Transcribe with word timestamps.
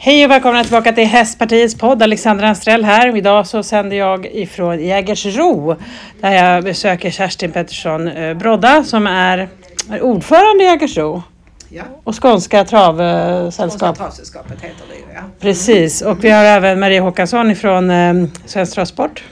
Hej 0.00 0.24
och 0.24 0.30
välkomna 0.30 0.62
tillbaka 0.62 0.92
till 0.92 1.06
Hästpartiets 1.06 1.74
podd. 1.74 2.02
Alexandra 2.02 2.48
Anstrell 2.48 2.84
här. 2.84 3.16
Idag 3.16 3.46
så 3.46 3.62
sänder 3.62 3.96
jag 3.96 4.26
ifrån 4.26 4.84
Jägersro 4.84 5.76
där 6.20 6.32
jag 6.32 6.64
besöker 6.64 7.10
Kerstin 7.10 7.52
Pettersson 7.52 8.08
eh, 8.08 8.34
Brodda 8.34 8.84
som 8.84 9.06
är, 9.06 9.48
är 9.90 10.02
ordförande 10.02 10.64
i 10.64 10.66
Jägersro 10.66 11.22
Ja, 11.68 11.82
och 12.04 12.22
Skånska 12.22 12.64
Travsällskap. 12.64 13.96
Travsällskapet 13.96 14.60
heter 14.60 14.84
det 14.90 14.94
ju 14.94 15.14
ja. 15.14 15.20
Precis, 15.40 16.02
och 16.02 16.24
vi 16.24 16.30
har 16.30 16.44
även 16.44 16.80
Maria 16.80 17.02
Håkansson 17.02 17.50
ifrån 17.50 17.90
eh, 17.90 18.14
Svensk 18.46 18.74
Travsport. 18.74 19.24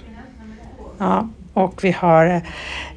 Ja, 0.98 1.28
och 1.54 1.84
vi 1.84 1.92
har 1.92 2.26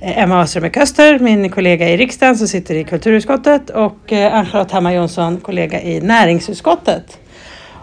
eh, 0.02 0.20
Emma 0.20 0.42
Öström 0.42 0.72
Köster, 0.72 1.20
min 1.20 1.50
kollega 1.50 1.90
i 1.90 1.98
riksdagen 1.98 2.38
som 2.38 2.48
sitter 2.48 2.76
i 2.76 2.84
kulturutskottet 2.84 3.70
och 3.70 4.14
eh, 4.14 4.34
Ann-Charlotte 4.34 4.72
Hammar 4.72 4.92
Jonsson, 4.92 5.38
kollega 5.38 5.82
i 5.82 6.02
näringsutskottet. 6.02 7.20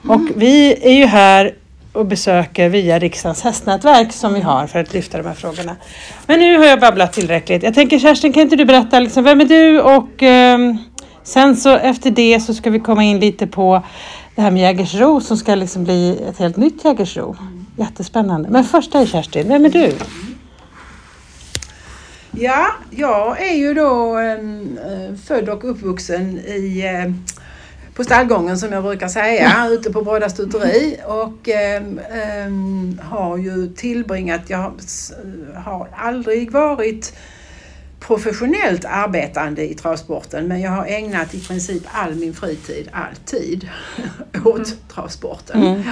Och 0.08 0.20
vi 0.36 0.74
är 0.82 0.92
ju 0.92 1.06
här 1.06 1.54
och 1.92 2.06
besöker 2.06 2.68
via 2.68 2.98
riksdagens 2.98 3.42
hästnätverk 3.42 4.12
som 4.12 4.34
vi 4.34 4.40
har 4.40 4.66
för 4.66 4.78
att 4.78 4.94
lyfta 4.94 5.18
de 5.18 5.26
här 5.26 5.34
frågorna. 5.34 5.76
Men 6.26 6.40
nu 6.40 6.58
har 6.58 6.64
jag 6.64 6.80
babblat 6.80 7.12
tillräckligt. 7.12 7.62
Jag 7.62 7.74
tänker 7.74 7.98
Kerstin, 7.98 8.32
kan 8.32 8.42
inte 8.42 8.56
du 8.56 8.64
berätta 8.64 9.00
liksom, 9.00 9.24
vem 9.24 9.40
är 9.40 9.44
du 9.44 9.80
och 9.80 10.22
ehm, 10.22 10.78
sen 11.22 11.56
så 11.56 11.76
efter 11.76 12.10
det 12.10 12.40
så 12.40 12.54
ska 12.54 12.70
vi 12.70 12.80
komma 12.80 13.04
in 13.04 13.20
lite 13.20 13.46
på 13.46 13.82
det 14.34 14.42
här 14.42 14.50
med 14.50 14.62
Jägersro 14.62 15.20
som 15.20 15.36
ska 15.36 15.54
liksom 15.54 15.84
bli 15.84 16.22
ett 16.28 16.38
helt 16.38 16.56
nytt 16.56 16.84
Jägersro. 16.84 17.36
Jättespännande. 17.76 18.48
Men 18.48 18.64
först 18.64 18.92
dig 18.92 19.06
Kerstin, 19.06 19.48
vem 19.48 19.64
är 19.64 19.70
du? 19.70 19.92
Ja, 22.30 22.66
jag 22.90 23.42
är 23.42 23.54
ju 23.54 23.74
då 23.74 24.18
eh, 24.18 25.16
född 25.26 25.48
och 25.48 25.70
uppvuxen 25.70 26.38
i 26.38 26.82
eh, 26.84 27.12
på 27.96 28.04
stallgången 28.04 28.58
som 28.58 28.72
jag 28.72 28.82
brukar 28.82 29.08
säga, 29.08 29.68
ute 29.70 29.92
på 29.92 30.02
Bråda 30.02 30.28
stuteri. 30.28 31.00
Och 31.06 31.48
eh, 31.48 31.76
eh, 31.76 32.52
har 33.00 33.36
ju 33.36 33.68
tillbringat, 33.68 34.40
jag 34.46 34.72
har, 35.54 35.88
aldrig 35.96 36.50
varit 36.50 37.16
professionellt 38.00 38.84
arbetande 38.84 39.70
i 39.70 39.74
travsporten 39.74 40.48
men 40.48 40.60
jag 40.60 40.70
har 40.70 40.86
ägnat 40.86 41.34
i 41.34 41.40
princip 41.40 41.82
all 41.92 42.14
min 42.14 42.34
fritid, 42.34 42.88
alltid, 42.92 43.68
åt 44.44 44.76
travsporten. 44.94 45.84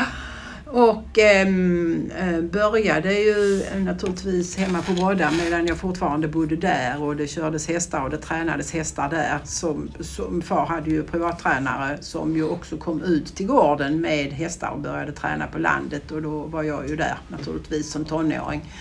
Och 0.77 1.19
ehm, 1.19 2.11
eh, 2.19 2.41
började 2.41 3.15
ju 3.15 3.63
naturligtvis 3.79 4.57
hemma 4.57 4.83
på 4.83 4.93
Brodda 4.93 5.31
medan 5.45 5.67
jag 5.67 5.77
fortfarande 5.77 6.29
bodde 6.29 6.57
där 6.57 7.03
och 7.03 7.17
det 7.17 7.27
kördes 7.27 7.69
hästar 7.69 8.03
och 8.03 8.11
det 8.11 8.19
tränades 8.19 8.73
hästar 8.73 9.09
där. 9.11 9.39
Som, 9.45 9.91
som 10.01 10.43
far 10.43 10.67
hade 10.67 10.91
ju 10.91 11.03
privattränare 11.03 11.99
som 12.01 12.37
ju 12.37 12.45
också 12.45 12.77
kom 12.77 13.03
ut 13.03 13.37
till 13.37 13.47
gården 13.47 14.01
med 14.01 14.33
hästar 14.33 14.71
och 14.71 14.81
började 14.81 15.13
träna 15.13 15.47
på 15.47 15.59
landet 15.59 16.11
och 16.11 16.23
då 16.23 16.43
var 16.43 16.63
jag 16.63 16.89
ju 16.89 16.97
där 16.97 17.19
naturligtvis 17.29 17.91
som 17.91 18.05
tonåring 18.05 18.73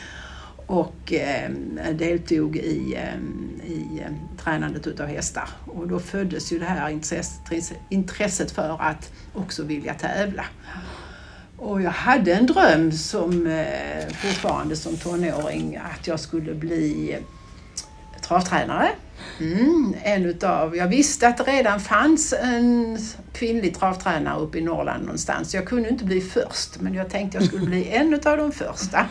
och 0.68 1.14
eh, 1.14 1.52
deltog 1.94 2.58
i, 2.58 2.96
eh, 2.96 3.72
i 3.72 4.02
eh, 4.06 4.14
tränandet 4.44 4.88
utav 4.88 5.08
hästar. 5.08 5.50
Och 5.66 5.88
då 5.88 6.00
föddes 6.00 6.52
ju 6.52 6.60
det 6.60 6.66
här 6.66 6.90
intresset, 6.90 7.72
intresset 7.90 8.52
för 8.52 8.78
att 8.82 9.12
också 9.34 9.64
vilja 9.64 9.94
tävla. 9.94 10.46
Och 11.64 11.82
jag 11.82 11.92
hade 11.92 12.34
en 12.34 12.46
dröm 12.46 12.92
som 12.92 13.48
eh, 13.48 14.14
fortfarande 14.14 14.76
som 14.76 14.98
tonåring 14.98 15.80
att 15.98 16.08
jag 16.08 16.20
skulle 16.20 16.54
bli 16.54 17.18
travtränare. 18.22 18.90
Mm, 19.40 19.96
en 20.04 20.26
utav, 20.26 20.76
jag 20.76 20.88
visste 20.88 21.28
att 21.28 21.38
det 21.38 21.44
redan 21.44 21.80
fanns 21.80 22.34
en 22.34 22.98
kvinnlig 23.34 23.76
travtränare 23.76 24.40
uppe 24.40 24.58
i 24.58 24.62
Norrland 24.62 25.04
någonstans. 25.04 25.54
Jag 25.54 25.66
kunde 25.66 25.90
inte 25.90 26.06
bli 26.06 26.22
först 26.22 26.80
men 26.80 26.94
jag 26.94 27.10
tänkte 27.10 27.38
jag 27.38 27.48
skulle 27.48 27.66
bli 27.66 27.90
en 27.92 28.14
utav 28.14 28.38
de 28.38 28.52
första. 28.52 29.08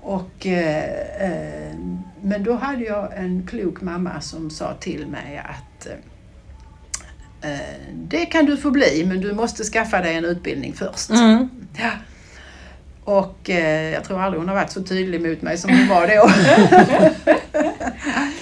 Och, 0.00 0.46
eh, 0.46 1.30
eh, 1.30 1.76
men 2.22 2.44
då 2.44 2.54
hade 2.54 2.84
jag 2.84 3.16
en 3.16 3.46
klok 3.46 3.80
mamma 3.80 4.20
som 4.20 4.50
sa 4.50 4.74
till 4.74 5.06
mig 5.06 5.42
att 5.44 5.86
eh, 5.86 5.92
det 7.92 8.26
kan 8.26 8.46
du 8.46 8.56
få 8.56 8.70
bli 8.70 9.04
men 9.06 9.20
du 9.20 9.32
måste 9.32 9.64
skaffa 9.64 10.00
dig 10.00 10.14
en 10.14 10.24
utbildning 10.24 10.72
först. 10.72 11.10
Mm. 11.10 11.48
Ja. 11.78 11.90
Och 13.04 13.50
eh, 13.50 13.92
jag 13.92 14.04
tror 14.04 14.22
aldrig 14.22 14.40
hon 14.40 14.48
har 14.48 14.54
varit 14.54 14.70
så 14.70 14.82
tydlig 14.82 15.20
mot 15.20 15.42
mig 15.42 15.58
som 15.58 15.70
hon 15.70 15.88
var 15.88 16.06
då. 16.06 16.30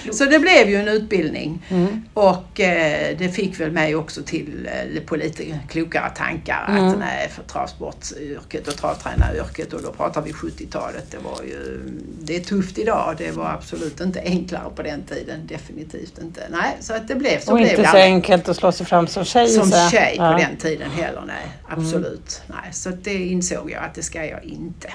så 0.11 0.25
det 0.25 0.39
blev 0.39 0.69
ju 0.69 0.75
en 0.75 0.87
utbildning. 0.87 1.65
Mm. 1.69 2.01
Och 2.13 2.59
eh, 2.59 3.17
det 3.17 3.29
fick 3.29 3.59
väl 3.59 3.71
mig 3.71 3.95
också 3.95 4.23
till 4.23 4.69
eh, 4.95 5.01
på 5.03 5.15
lite 5.15 5.59
klokare 5.69 6.09
tankar 6.15 6.65
Mm. 6.69 6.83
att 6.87 6.99
nej, 6.99 7.29
för 7.29 7.43
travsportsyrket 7.43 8.67
och 8.67 8.75
travtränaryrket 8.77 9.73
och 9.73 9.81
då 9.81 9.91
pratar 9.91 10.21
vi 10.21 10.31
70-talet. 10.31 11.11
Det 11.11 11.17
var 11.17 11.43
ju, 11.43 11.79
det 12.21 12.35
är 12.35 12.39
tufft 12.39 12.77
idag. 12.77 13.15
Det 13.17 13.31
var 13.31 13.49
absolut 13.49 13.99
inte 14.01 14.21
enklare 14.21 14.69
på 14.75 14.81
den 14.81 15.03
tiden. 15.03 15.47
Definitivt 15.47 16.17
inte. 16.21 16.41
Nej, 16.49 16.77
så 16.79 16.93
att 16.93 17.07
det 17.07 17.15
blev 17.15 17.39
så 17.39 17.51
Och 17.51 17.57
blev 17.57 17.69
inte 17.79 17.89
så 17.91 17.97
enkelt 17.97 18.49
att 18.49 18.57
slå 18.57 18.71
sig 18.71 18.85
fram 18.85 19.07
som 19.07 19.25
tjej. 19.25 19.47
som 19.49 19.71
så. 19.71 19.89
tjej 19.91 20.17
på 20.17 20.23
Ja. 20.23 20.37
den 20.47 20.57
tiden 20.57 20.91
heller. 20.91 21.23
Nej, 21.27 21.47
absolut. 21.67 22.41
Nej, 22.47 22.73
så 22.73 22.89
det 22.89 23.13
insåg 23.13 23.71
jag 23.71 23.83
att 23.83 23.93
det 23.95 24.03
ska 24.03 24.25
jag 24.25 24.43
inte. 24.43 24.89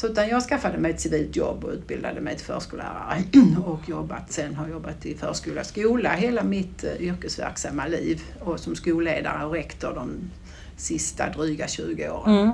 Så 0.00 0.06
utan 0.06 0.28
jag 0.28 0.42
skaffade 0.42 0.78
mig 0.78 0.90
ett 0.90 1.00
civilt 1.00 1.36
jobb 1.36 1.64
och 1.64 1.70
utbildade 1.70 2.20
mig 2.20 2.36
till 2.36 2.46
förskollärare 2.46 3.22
och 3.66 3.88
jobbat, 3.88 4.32
sen 4.32 4.54
har 4.54 4.68
jobbat 4.68 5.06
i 5.06 5.14
förskola 5.14 5.60
och 5.60 5.66
skola 5.66 6.10
hela 6.10 6.42
mitt 6.42 6.84
eh, 6.84 7.02
yrkesverksamma 7.02 7.86
liv 7.86 8.22
och 8.40 8.60
som 8.60 8.76
skolledare 8.76 9.44
och 9.44 9.52
rektor 9.52 9.92
de 9.94 10.30
sista 10.76 11.28
dryga 11.28 11.68
20 11.68 12.10
åren. 12.10 12.34
Mm. 12.34 12.52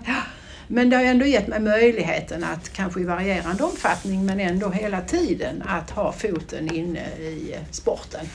Men 0.68 0.90
det 0.90 0.96
har 0.96 1.04
ändå 1.04 1.26
gett 1.26 1.48
mig 1.48 1.60
möjligheten 1.60 2.44
att 2.44 2.72
kanske 2.72 3.00
i 3.00 3.04
varierande 3.04 3.64
omfattning 3.64 4.26
men 4.26 4.40
ändå 4.40 4.68
hela 4.68 5.00
tiden 5.00 5.62
att 5.66 5.90
ha 5.90 6.12
foten 6.12 6.74
inne 6.74 7.08
i 7.18 7.52
eh, 7.54 7.60
sporten. 7.70 8.26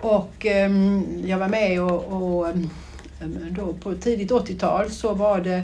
Och 0.00 0.46
ehm, 0.46 1.22
jag 1.26 1.38
var 1.38 1.48
med 1.48 1.82
och, 1.82 2.04
och 2.22 2.48
ehm, 2.48 2.70
då 3.50 3.72
på 3.72 3.94
tidigt 3.94 4.30
80-tal 4.30 4.90
så 4.90 5.14
var 5.14 5.40
det 5.40 5.62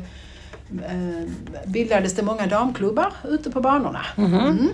bildades 1.67 2.15
det 2.15 2.23
många 2.23 2.47
damklubbar 2.47 3.13
ute 3.29 3.51
på 3.51 3.61
banorna. 3.61 4.07
Mm. 4.17 4.69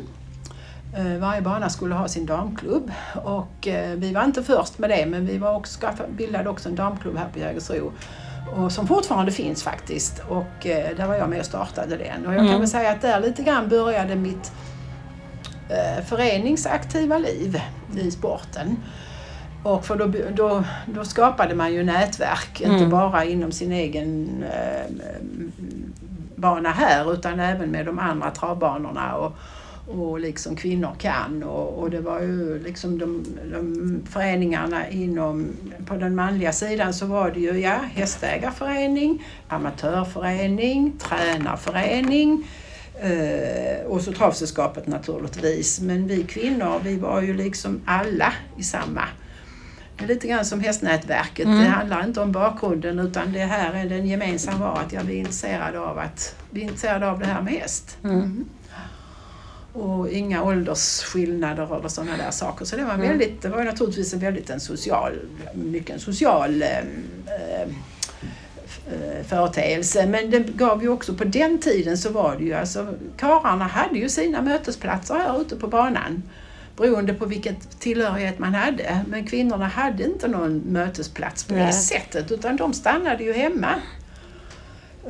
Eh, 0.96 1.18
Varje 1.20 1.40
bana 1.42 1.68
skulle 1.70 1.94
ha 1.94 2.08
sin 2.08 2.26
damklubb 2.26 2.90
och 3.24 3.68
eh, 3.68 3.96
vi 3.96 4.12
var 4.12 4.24
inte 4.24 4.42
först 4.42 4.78
med 4.78 4.90
det 4.90 5.06
men 5.06 5.26
vi 5.26 5.38
var 5.38 5.54
också, 5.54 5.78
bildade 6.16 6.48
också 6.50 6.68
en 6.68 6.74
damklubb 6.76 7.16
här 7.16 7.28
på 7.32 7.38
Jägersro 7.38 7.92
och 8.56 8.72
som 8.72 8.86
fortfarande 8.86 9.32
finns 9.32 9.62
faktiskt 9.62 10.22
och 10.28 10.66
eh, 10.66 10.96
där 10.96 11.06
var 11.06 11.14
jag 11.14 11.28
med 11.30 11.38
och 11.40 11.46
startade 11.46 11.96
den. 11.96 12.26
Och 12.26 12.32
jag 12.32 12.38
kan 12.38 12.46
Mm. 12.46 12.58
väl 12.60 12.68
säga 12.68 12.90
att 12.90 13.00
där 13.02 13.20
lite 13.20 13.42
grann 13.42 13.68
började 13.68 14.16
mitt 14.16 14.52
eh, 15.68 16.04
föreningsaktiva 16.04 17.18
liv 17.18 17.60
i 17.96 18.10
sporten. 18.10 18.76
Och 19.64 19.84
för 19.86 19.96
då, 19.96 20.06
då, 20.36 20.64
då 20.86 21.04
skapade 21.04 21.54
man 21.54 21.72
ju 21.74 21.84
nätverk, 21.84 22.60
inte 22.60 22.74
Mm. 22.76 22.90
bara 22.90 23.24
inom 23.24 23.52
sin 23.52 23.72
egen 23.72 24.28
eh, 24.52 24.90
bana 26.42 26.70
här 26.70 27.12
utan 27.12 27.40
även 27.40 27.70
med 27.70 27.86
de 27.86 27.98
andra 27.98 28.30
travbanorna 28.30 29.16
och, 29.16 29.32
och 29.86 30.20
liksom 30.20 30.56
kvinnor 30.56 30.94
kan. 30.98 31.42
Och, 31.42 31.78
och 31.78 31.90
det 31.90 32.00
var 32.00 32.20
ju 32.20 32.58
liksom 32.58 32.98
de, 32.98 33.24
de 33.52 34.02
föreningarna 34.10 34.88
inom, 34.88 35.46
på 35.86 35.94
den 35.94 36.14
manliga 36.14 36.52
sidan 36.52 36.94
så 36.94 37.06
var 37.06 37.30
det 37.30 37.40
ju 37.40 37.60
ja, 37.60 37.78
hästägarförening, 37.94 39.24
amatörförening, 39.48 40.98
tränarförening 40.98 42.48
eh, 43.00 43.86
och 43.86 44.00
så 44.00 44.12
travsällskapet 44.12 44.86
naturligtvis. 44.86 45.80
Men 45.80 46.06
vi 46.06 46.22
kvinnor, 46.22 46.80
vi 46.84 46.96
var 46.96 47.20
ju 47.20 47.34
liksom 47.34 47.80
alla 47.84 48.32
i 48.56 48.62
samma 48.62 49.02
lite 50.06 50.28
grann 50.28 50.44
som 50.44 50.60
hästnätverket. 50.60 51.46
Mm. 51.46 51.58
Det 51.58 51.68
handlar 51.68 52.04
inte 52.04 52.20
om 52.20 52.32
bakgrunden 52.32 52.98
utan 52.98 53.32
det 53.32 53.38
här 53.44 53.74
är 53.74 53.88
den 53.88 54.06
gemensamma 54.06 54.58
var 54.58 54.80
att 54.80 54.92
jag 54.92 55.10
är 55.10 55.14
intresserad 55.14 55.76
av 55.76 55.98
att 55.98 56.34
vi 56.50 56.60
är 56.60 56.64
intresserade 56.64 57.10
av 57.10 57.18
det 57.18 57.26
här 57.26 57.42
med 57.42 57.52
häst. 57.52 57.98
Mm. 58.04 58.44
Och 59.72 60.08
inga 60.08 60.42
åldersskillnader 60.42 61.76
eller 61.78 61.88
sådana 61.88 62.16
där 62.16 62.30
saker. 62.30 62.64
Så 62.64 62.76
det 62.76 62.84
var 62.84 62.94
Mm. 62.94 63.08
väldigt, 63.08 63.42
det 63.42 63.48
var 63.48 63.64
naturligtvis 63.64 64.12
en 64.14 64.18
väldigt 64.20 64.50
en 64.50 64.60
social, 64.60 65.12
mycket 65.54 65.90
en 65.90 66.00
social 66.00 66.62
eh, 66.62 66.78
eh, 66.78 67.62
eh, 68.92 69.24
företeelse. 69.28 70.06
Men 70.06 70.30
det 70.30 70.38
gav 70.38 70.82
ju 70.82 70.88
också 70.88 71.14
på 71.14 71.24
den 71.24 71.58
tiden 71.58 71.98
så 71.98 72.10
var 72.10 72.36
det 72.36 72.44
ju 72.44 72.54
alltså, 72.54 72.94
karlarna 73.16 73.64
hade 73.64 73.98
ju 73.98 74.08
sina 74.08 74.42
mötesplatser 74.42 75.14
här 75.14 75.40
ute 75.40 75.56
på 75.56 75.66
banan. 75.68 76.22
Beroende 76.76 77.14
på 77.14 77.26
vilken 77.26 77.56
tillhörighet 77.78 78.38
man 78.38 78.54
hade. 78.54 79.04
Men 79.08 79.26
kvinnorna 79.26 79.66
hade 79.66 80.04
inte 80.04 80.28
någon 80.28 80.58
mötesplats 80.58 81.44
på 81.44 81.54
det 81.54 81.64
Nej. 81.64 81.72
sättet 81.72 82.32
utan 82.32 82.56
de 82.56 82.72
stannade 82.72 83.24
ju 83.24 83.32
hemma. 83.32 83.74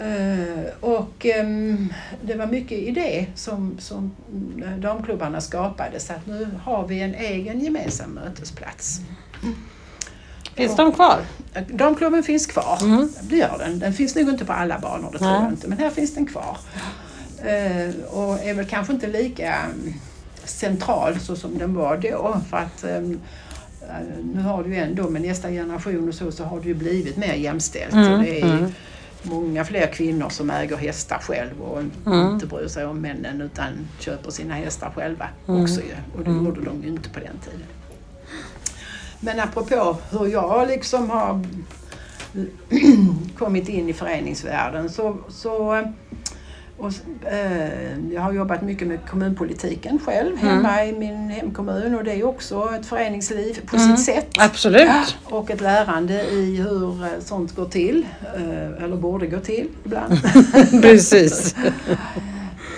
Eh, 0.01 0.75
och 0.81 1.27
ehm, 1.27 1.93
det 2.23 2.35
var 2.35 2.47
mycket 2.47 2.79
i 2.79 2.91
det 2.91 3.27
som, 3.35 3.77
som 3.79 4.11
damklubbarna 4.79 5.41
skapade 5.41 6.01
så 6.01 6.13
att 6.13 6.27
nu 6.27 6.49
har 6.65 6.87
vi 6.87 7.01
en 7.01 7.15
egen 7.15 7.61
gemensam 7.61 8.11
mötesplats. 8.11 9.01
Finns 10.55 10.77
de 10.77 10.93
kvar? 10.93 11.21
Damklubben 11.69 12.23
finns 12.23 12.47
kvar, 12.47 12.79
det 13.23 13.37
gör 13.37 13.59
den. 13.59 13.79
Den 13.79 13.93
finns 13.93 14.15
nog 14.15 14.29
inte 14.29 14.45
på 14.45 14.53
alla 14.53 14.79
banor, 14.79 15.13
det 15.13 15.19
tror 15.19 15.29
Nej. 15.29 15.43
jag 15.43 15.53
inte. 15.53 15.69
Men 15.69 15.79
här 15.79 15.91
finns 15.91 16.15
den 16.15 16.27
kvar. 16.27 16.59
Eh, 17.39 17.95
och 18.05 18.45
är 18.45 18.55
väl 18.55 18.67
kanske 18.67 18.93
inte 18.93 19.07
lika 19.07 19.55
mm, 19.55 19.95
central 20.45 21.21
så 21.21 21.37
som 21.37 21.59
den 21.59 21.75
var 21.75 21.97
då. 21.97 22.41
För 22.51 22.57
att 22.57 22.85
ehm, 22.85 23.21
eh, 23.81 24.25
nu 24.35 24.43
har 24.43 24.65
du 24.65 24.71
ju 24.71 24.77
ändå 24.77 25.11
med 25.11 25.23
nästa 25.23 25.49
generation 25.49 26.09
och 26.09 26.15
så, 26.15 26.33
så 26.33 26.45
har 26.45 26.61
det 26.61 26.69
ju 26.69 26.75
blivit 26.75 27.17
mer 27.17 27.35
jämställt. 27.35 27.93
Mm, 27.93 28.23
det 28.23 28.41
är 28.41 28.45
mm. 28.45 28.73
många 29.23 29.65
fler 29.65 29.87
kvinnor 29.87 30.29
som 30.29 30.51
äger 30.51 30.77
hästar 30.77 31.19
själv 31.19 31.63
och 31.63 31.79
Mm. 32.07 32.31
inte 32.35 32.47
bryr 32.47 32.69
sig 32.69 32.87
om 32.87 33.01
männen 33.01 33.41
utan 33.41 33.69
köper 33.99 34.31
sina 34.31 34.55
hästar 34.55 34.93
själva 34.97 35.29
Mm. 35.49 35.63
också 35.63 35.81
ju. 35.81 35.95
Och 36.19 36.25
det 36.25 36.31
gjorde 36.31 36.61
de 36.61 36.83
ju 36.83 36.89
inte 36.89 37.09
på 37.11 37.21
den 37.21 37.39
tiden. 37.45 37.67
Men 39.21 39.41
apropå 39.41 39.97
hur 40.11 40.27
jag 40.27 40.69
liksom 40.69 41.11
har 41.11 41.45
kommit 43.39 43.69
in 43.69 43.89
i 43.89 43.93
föreningsvärlden 43.93 44.91
så, 44.91 45.17
så 45.29 45.85
och, 46.83 46.93
eh, 47.33 47.99
jag 48.13 48.21
har 48.21 48.33
jobbat 48.33 48.63
mycket 48.63 48.89
med 48.89 48.99
kommunpolitiken 49.09 49.99
själv 50.05 50.37
hemma 50.37 50.85
i 50.85 50.93
min 50.93 51.31
hemkommun 51.31 51.95
och 51.95 52.05
det 52.05 52.13
är 52.13 52.25
också 52.27 52.71
ett 52.81 52.87
föreningsliv 52.87 53.61
på 53.67 53.77
Mm. 53.77 53.97
sitt 53.97 54.05
sätt. 54.07 54.29
Absolut. 54.39 55.17
Och 55.25 55.51
ett 55.51 55.61
lärande 55.61 56.23
i 56.31 56.57
hur 56.57 57.05
eh, 57.05 57.11
sånt 57.21 57.55
går 57.57 57.67
till, 57.67 58.07
eh, 58.37 58.85
eller 58.85 58.97
borde 58.97 59.27
gå 59.27 59.39
till 59.41 59.69
ibland. 59.85 60.15
Precis. 60.83 61.55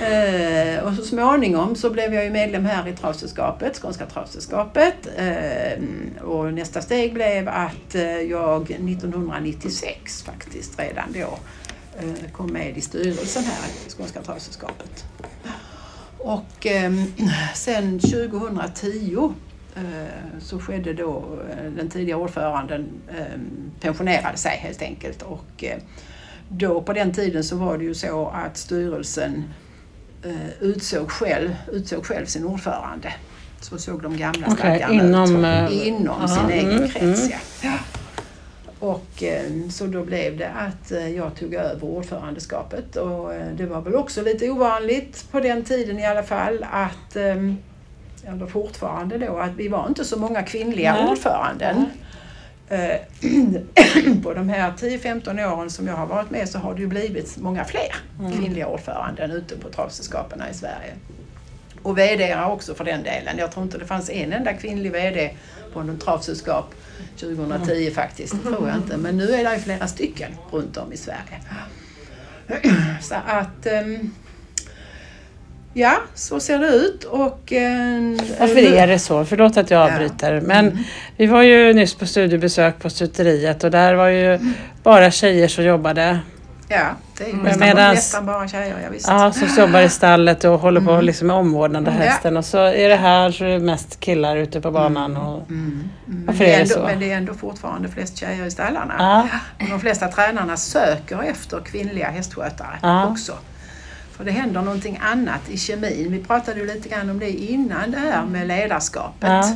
Eh, 0.01 0.85
och 0.85 0.95
så 0.95 1.03
småningom 1.05 1.77
så 1.77 1.91
blev 1.91 2.15
jag 2.15 2.25
ju 2.25 2.31
medlem 2.31 2.65
här 2.65 2.89
i 2.89 2.93
Travsällskapet, 2.93 3.79
Skånska 3.83 4.07
Travsällskapet. 4.07 4.95
Eh, 5.17 6.23
och 6.25 6.53
nästa 6.55 6.81
steg 6.83 7.15
blev 7.15 7.49
att 7.49 7.95
eh, 7.95 8.03
jag 8.21 8.63
1996 8.71 10.23
faktiskt 10.23 10.79
redan 10.81 11.05
då 11.13 11.39
kom 12.33 12.47
med 12.53 12.77
i 12.77 12.81
styrelsen 12.81 13.45
här 13.45 13.69
i 13.87 13.91
Skånska 13.91 14.23
Travsällskapet. 14.23 15.05
Och 16.19 16.67
eh, 16.67 16.93
sen 17.55 17.99
2010 18.01 19.33
eh, 19.77 19.83
så 20.41 20.59
skedde 20.61 20.93
då 20.93 21.39
eh, 21.51 21.73
den 21.73 21.91
tidigare 21.91 22.21
ordföranden 22.21 22.87
eh, 23.19 23.41
pensionerade 23.81 24.37
sig 24.39 24.57
helt 24.57 24.83
enkelt 24.83 25.23
och 25.23 25.65
eh, 25.65 25.79
då 26.49 26.83
på 26.83 26.93
den 26.93 27.13
tiden 27.13 27.45
så 27.45 27.57
var 27.57 27.79
det 27.79 27.85
ju 27.85 27.95
så 27.95 28.27
att 28.29 28.57
styrelsen 28.57 29.45
eh, 30.23 30.51
utsåg, 30.61 31.11
själv, 31.11 31.57
utsåg 31.73 32.07
själv 32.07 32.27
sin 32.27 32.45
ordförande. 32.45 33.13
Så 33.61 33.79
såg 33.79 34.03
de 34.03 34.17
gamla 34.17 34.47
Okej, 34.47 34.57
stadgarna 34.57 34.95
inom, 35.05 35.37
ut. 35.45 35.45
eh, 35.45 35.87
Inom 35.89 36.17
aha, 36.17 36.29
sin 36.29 36.51
egen 36.51 36.71
mm, 36.77 36.89
krets, 36.89 37.21
mm. 37.29 37.39
ja. 37.63 37.73
Och 38.85 39.23
eh, 39.23 39.69
så 39.71 39.87
då 39.87 40.05
blev 40.05 40.37
det 40.37 40.49
att 40.49 40.93
eh, 40.93 41.09
jag 41.09 41.35
tog 41.35 41.55
över 41.55 41.85
ordförandeskapet 41.85 42.97
och 42.97 43.35
eh, 43.35 43.47
det 43.57 43.67
var 43.67 43.81
väl 43.81 43.95
också 43.95 44.23
lite 44.23 44.51
ovanligt 44.51 45.27
på 45.31 45.41
den 45.41 45.65
tiden 45.65 45.99
i 45.99 46.07
alla 46.07 46.23
fall 46.23 46.67
att, 46.71 47.17
eller 47.17 48.47
fortfarande 48.49 49.19
då, 49.19 49.37
att 49.37 49.55
vi 49.57 49.69
var 49.69 49.89
inte 49.89 50.05
så 50.05 50.19
många 50.19 50.43
kvinnliga 50.43 50.93
Nej. 50.93 51.11
ordföranden. 51.11 51.87
På 54.23 54.35
de 54.35 54.49
här 54.49 54.73
10-15 54.73 55.53
åren 55.53 55.71
som 55.71 55.87
jag 55.87 55.95
har 55.95 56.07
varit 56.07 56.31
med 56.31 56.49
så 56.49 56.59
har 56.59 56.75
det 56.75 56.81
ju 56.81 56.87
blivit 56.87 57.37
många 57.37 57.65
fler 57.65 57.95
kvinnliga 58.37 58.67
ordföranden 58.67 59.31
ute 59.31 59.57
på 59.57 59.69
travsällskapen 59.69 60.43
i 60.51 60.55
Sverige. 60.55 60.95
Och 61.83 61.99
VD 61.99 62.37
också 62.47 62.75
för 62.75 62.85
den 62.85 63.03
delen. 63.03 63.39
Jag 63.39 63.53
tror 63.53 63.65
inte 63.65 63.79
det 63.79 63.85
fanns 63.85 64.11
en 64.11 64.33
enda 64.33 64.53
kvinnlig 64.53 64.93
VD 64.93 65.31
på 65.75 65.81
en 65.81 65.99
travsällskap 65.99 66.75
2010 67.21 67.91
faktiskt, 67.95 68.35
det 68.45 68.49
tror 68.57 68.69
jag 68.69 68.77
inte. 68.77 68.97
Men 68.97 69.17
nu 69.17 69.35
är 69.35 69.45
det 69.45 69.55
ju 69.55 69.61
flera 69.61 69.87
stycken 69.87 70.31
runt 70.51 70.77
om 70.77 70.93
i 70.93 70.97
Sverige. 70.97 71.41
Så 73.03 73.15
att 73.27 73.67
ehm, 73.67 74.11
Ja, 75.77 75.97
så 76.15 76.41
ser 76.41 76.59
det 76.59 76.67
ut 76.69 77.05
och... 77.05 77.53
eh, 77.53 78.03
Varför 78.41 78.59
är 78.75 78.87
det 78.87 78.99
så? 78.99 79.25
Förlåt 79.25 79.57
att 79.57 79.71
jag 79.71 79.83
avbryter. 79.93 80.41
Men 80.41 80.79
vi 81.17 81.27
var 81.27 81.43
ju 81.43 81.73
nyss 81.73 81.95
på 81.95 82.07
studiebesök 82.07 82.79
på 82.79 82.91
stuteriet 82.91 83.65
och 83.65 83.71
där 83.71 83.95
var 83.95 84.09
ju 84.09 84.39
bara 84.83 85.11
tjejer 85.11 85.49
som 85.49 85.65
jobbade. 85.65 86.19
Ja, 86.69 86.85
det 87.19 87.25
är 87.25 87.29
ju 87.29 87.35
Men 87.35 87.45
nästan, 87.45 87.69
medans- 87.69 87.95
nästan 87.95 88.27
bara 88.27 88.49
tjejer, 88.49 88.79
ja, 88.85 88.89
visst. 88.93 89.09
Ja, 89.09 89.33
som 89.33 89.49
jobbar 89.59 89.81
i 89.81 89.89
stallet 89.89 90.45
och 90.45 90.59
håller 90.59 90.81
på 90.81 91.01
liksom 91.01 91.27
med 91.27 91.37
omvårdnad 91.37 91.89
av 91.89 91.95
Mm. 91.95 92.05
Ja. 92.07 92.11
hästen. 92.13 92.37
Och 92.37 92.45
så 92.45 92.59
är 92.59 92.89
det 92.89 92.97
här 92.97 93.31
så 93.31 93.45
är 93.45 93.49
det 93.49 93.59
mest 93.59 94.01
killar 94.01 94.37
ute 94.37 94.61
på 94.61 94.71
banan. 94.71 95.17
Och, 95.17 95.51
Mm. 95.51 95.91
Men, 96.07 96.27
Varför 96.27 96.45
det 96.45 96.51
är 96.51 96.55
är 96.55 96.57
det 96.57 96.63
ändå, 96.63 96.75
så? 96.75 96.83
men 96.83 97.01
det 97.01 97.13
är 97.13 97.17
ändå 97.17 97.35
fortfarande 97.35 97.89
flest 97.89 98.17
tjejer 98.17 98.45
i 98.47 98.51
stallarna. 98.51 98.95
ja, 98.99 99.29
Och 99.65 99.71
de 99.71 99.81
flesta 99.81 100.09
tränarna 100.09 100.57
söker 100.57 101.23
efter 101.23 101.61
kvinnliga 101.61 102.11
hästskötare 102.11 102.79
Ja. 102.83 103.07
också. 103.07 103.33
För 104.17 104.25
det 104.25 104.31
händer 104.31 104.63
någonting 104.63 105.01
annat 105.03 105.41
i 105.49 105.59
kemin. 105.59 106.13
Vi 106.13 106.25
pratade 106.25 106.61
ju 106.61 106.67
lite 106.67 106.89
grann 106.89 107.11
om 107.11 107.19
det 107.19 107.31
innan 107.31 107.91
det 107.91 107.99
här 107.99 108.25
med 108.27 108.47
ledarskapet. 108.49 109.31
Ja. 109.31 109.51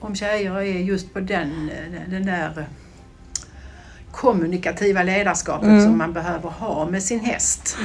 Om 0.00 0.14
tjejer 0.14 0.56
är 0.58 0.62
just 0.62 1.14
på 1.14 1.20
den, 1.20 1.70
den 2.08 2.26
där 2.26 2.66
kommunikativa 4.14 5.02
ledarskapet 5.02 5.68
Mm. 5.68 5.84
som 5.84 5.98
man 5.98 6.12
behöver 6.12 6.48
ha 6.50 6.86
med 6.90 7.02
sin 7.02 7.20
häst. 7.20 7.76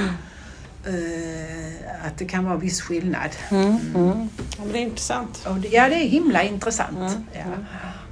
Eh, 0.85 2.05
att 2.07 2.17
det 2.17 2.25
kan 2.25 2.45
vara 2.45 2.55
viss 2.57 2.81
skillnad. 2.81 3.29
mm, 3.51 3.77
mm. 3.95 4.29
ja 4.57 4.63
men 4.63 4.71
det 4.71 4.77
är 4.79 4.81
intressant. 4.81 5.45
Och 5.49 5.55
det, 5.55 5.67
ja, 5.67 5.89
det 5.89 5.95
är 5.95 6.07
himla 6.09 6.43
intressant. 6.43 6.97
Mm, 6.97 7.25
Ja. 7.33 7.41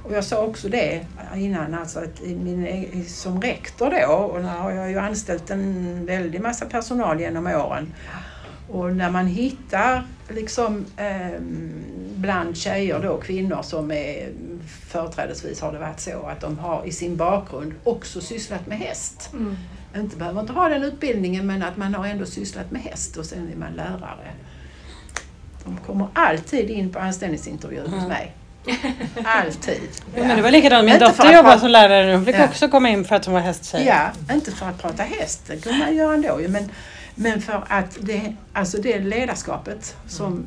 Och 0.04 0.14
jag 0.16 0.24
sa 0.24 0.42
också 0.44 0.68
det 0.68 1.06
innan, 1.36 1.74
alltså 1.74 1.98
att 1.98 2.20
i 2.22 2.34
min, 2.36 2.66
e- 2.66 3.04
som 3.08 3.40
rektor 3.42 3.90
då, 3.90 4.12
och 4.14 4.40
där 4.42 4.48
har 4.48 4.70
jag 4.70 4.90
ju 4.90 4.98
anställt 4.98 5.50
en 5.50 6.06
väldig 6.06 6.40
massa 6.40 6.64
personal 6.66 7.20
genom 7.20 7.46
åren. 7.46 7.92
Och 8.70 8.96
när 8.96 9.10
man 9.10 9.26
hittar 9.26 10.04
liksom 10.28 10.84
eh, 10.96 11.40
bland 12.16 12.56
tjejer 12.56 13.00
då, 13.02 13.16
kvinnor 13.16 13.62
som 13.62 13.90
är 13.90 14.28
företrädesvis 14.88 15.60
har 15.60 15.72
det 15.72 15.78
varit 15.78 16.00
så 16.00 16.26
att 16.26 16.40
de 16.40 16.58
har 16.58 16.86
i 16.86 16.92
sin 16.92 17.16
bakgrund 17.16 17.74
också 17.84 18.20
sysslat 18.20 18.66
med 18.66 18.78
häst. 18.78 19.30
Inte 19.96 20.16
behöver 20.16 20.40
inte 20.40 20.52
ha 20.52 20.68
den 20.68 20.82
utbildningen 20.84 21.46
men 21.46 21.62
att 21.62 21.76
man 21.76 21.94
har 21.94 22.06
ändå 22.06 22.26
sysslat 22.26 22.70
med 22.70 22.82
häst 22.82 23.16
och 23.16 23.24
sen 23.24 23.48
är 23.52 23.56
man 23.56 23.72
lärare. 23.72 24.32
De 25.64 25.76
kommer 25.86 26.08
alltid 26.12 26.70
in 26.70 26.92
på 26.92 26.98
anställningsintervju 26.98 27.80
hos 27.80 28.08
mig. 28.08 28.34
Alltid. 29.24 29.80
Ja, 30.14 30.24
men 30.24 30.36
det 30.36 30.42
var 30.42 30.50
likadant, 30.50 30.84
min 30.84 30.94
Inte 30.94 31.06
dotter 31.06 31.22
prata- 31.42 31.58
som 31.58 31.70
lärare 31.70 32.06
nu. 32.06 32.14
Hon 32.14 32.24
fick 32.24 32.34
Ja. 32.36 32.44
också 32.44 32.68
komma 32.68 32.88
in 32.90 33.04
för 33.04 33.16
att 33.16 33.24
hon 33.24 33.34
var 33.34 33.40
hästtjej. 33.40 33.84
Ja, 33.86 34.34
inte 34.34 34.50
för 34.50 34.66
att 34.66 34.82
prata 34.82 35.02
häst, 35.02 35.42
det 35.46 35.56
kunde 35.56 35.78
man 35.78 35.96
göra 35.96 36.14
ändå 36.14 36.40
men, 36.48 36.70
men 37.18 37.40
för 37.40 37.64
att 37.68 37.98
det, 38.00 38.32
alltså 38.52 38.78
det 38.82 38.98
ledarskapet 38.98 39.96
som, 40.08 40.46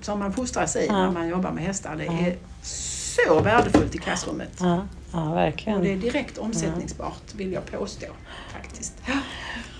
som 0.00 0.18
man 0.18 0.32
fostras 0.32 0.76
i 0.76 0.86
när 0.90 1.10
man 1.10 1.28
jobbar 1.28 1.50
med 1.50 1.64
hästar, 1.64 1.96
det 1.96 2.04
är 2.06 2.36
så 2.62 3.40
värdefullt 3.40 3.94
i 3.94 3.98
klassrummet. 3.98 4.50
Ja, 4.60 4.86
ja 5.12 5.20
Och 5.30 5.34
det 5.34 5.40
är 5.40 5.44
verkligen. 5.44 6.00
direkt 6.00 6.38
omsättningsbart, 6.38 7.34
vill 7.34 7.52
jag 7.52 7.66
påstå. 7.66 8.06
faktiskt. 8.52 8.94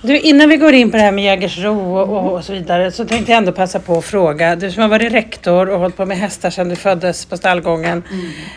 Du, 0.03 0.19
innan 0.19 0.49
vi 0.49 0.57
går 0.57 0.73
in 0.75 0.91
på 0.91 0.97
det 0.97 1.03
här 1.03 1.13
med 1.13 1.25
Jägersro 1.25 1.97
och, 1.99 2.33
och 2.33 2.45
så 2.45 2.53
vidare 2.53 2.93
så 2.93 3.05
tänkte 3.05 3.33
jag 3.33 3.39
ändå 3.39 3.53
passa 3.53 3.81
på 3.81 3.99
att 3.99 4.05
fråga. 4.05 4.57
Du 4.57 4.71
som 4.73 4.83
har 4.83 4.89
varit 4.89 5.13
rektor 5.13 5.69
och 5.71 5.81
hållit 5.81 5.97
på 5.97 6.07
med 6.07 6.19
hästar 6.19 6.51
sedan 6.51 6.69
du 6.69 6.77
föddes 6.77 7.25
på 7.27 7.37
stallgången. 7.37 8.03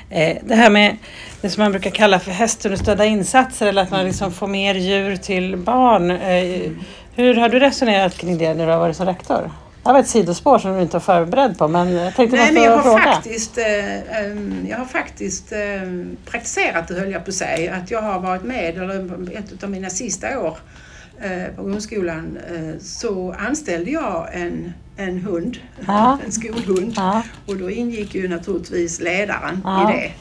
Eh, 0.09 0.37
det 0.43 0.55
här 0.55 0.69
med 0.69 0.97
det 1.41 1.49
som 1.49 1.63
man 1.63 1.71
brukar 1.71 1.89
kalla 1.89 2.19
för 2.19 2.31
hästunderstödda 2.31 3.05
insatser 3.05 3.67
eller 3.67 3.81
att 3.81 3.91
man 3.91 4.05
liksom 4.05 4.31
får 4.31 4.47
mer 4.47 4.75
djur 4.75 5.15
till 5.15 5.57
barn. 5.57 6.11
Eh, 6.11 6.71
hur 7.15 7.33
har 7.35 7.49
du 7.49 7.59
resonerat 7.59 8.17
kring 8.17 8.37
det 8.37 8.53
när 8.53 8.65
du 8.65 8.71
har 8.71 8.79
varit 8.79 8.95
som 8.97 9.05
rektor? 9.05 9.51
Det 9.83 9.91
var 9.91 9.99
ett 9.99 10.07
sidospår 10.07 10.59
som 10.59 10.73
du 10.75 10.81
inte 10.81 10.93
var 10.93 10.99
förberedd 10.99 11.57
på 11.57 11.67
men 11.67 11.91
jag 11.91 12.15
tänkte 12.15 12.37
Nej, 12.37 12.51
men 12.53 12.63
jag 12.63 12.71
har 12.77 12.81
fråga. 12.83 13.01
faktiskt, 13.03 13.57
eh, 13.57 14.21
ehm, 14.25 14.65
jag 14.69 14.77
har 14.77 14.85
faktiskt 14.85 15.51
eh, 15.51 15.59
praktiserat 16.25 16.87
det 16.87 16.93
höll 16.93 17.11
jag 17.11 17.25
på 17.25 17.29
att 17.29 17.35
säga. 17.35 17.75
Att 17.75 17.91
jag 17.91 18.01
har 18.01 18.19
varit 18.19 18.43
med, 18.43 18.77
eller 18.77 19.37
ett 19.37 19.63
av 19.63 19.69
mina 19.69 19.89
sista 19.89 20.39
år 20.39 20.57
eh, 21.21 21.55
på 21.55 21.63
grundskolan, 21.63 22.37
så 22.81 23.35
anställde 23.39 23.91
jag 23.91 24.27
en, 24.33 24.73
en 24.97 25.17
hund, 25.19 25.57
Ja. 25.87 26.17
en 26.25 26.31
skolhund. 26.31 26.93
Ja, 26.95 27.21
Och 27.47 27.55
då 27.57 27.71
ingick 27.71 28.15
ju 28.15 28.27
naturligtvis 28.27 28.99
ledaren 29.01 29.61
Ja. 29.63 29.93
i 29.93 29.93
det. 29.97 30.11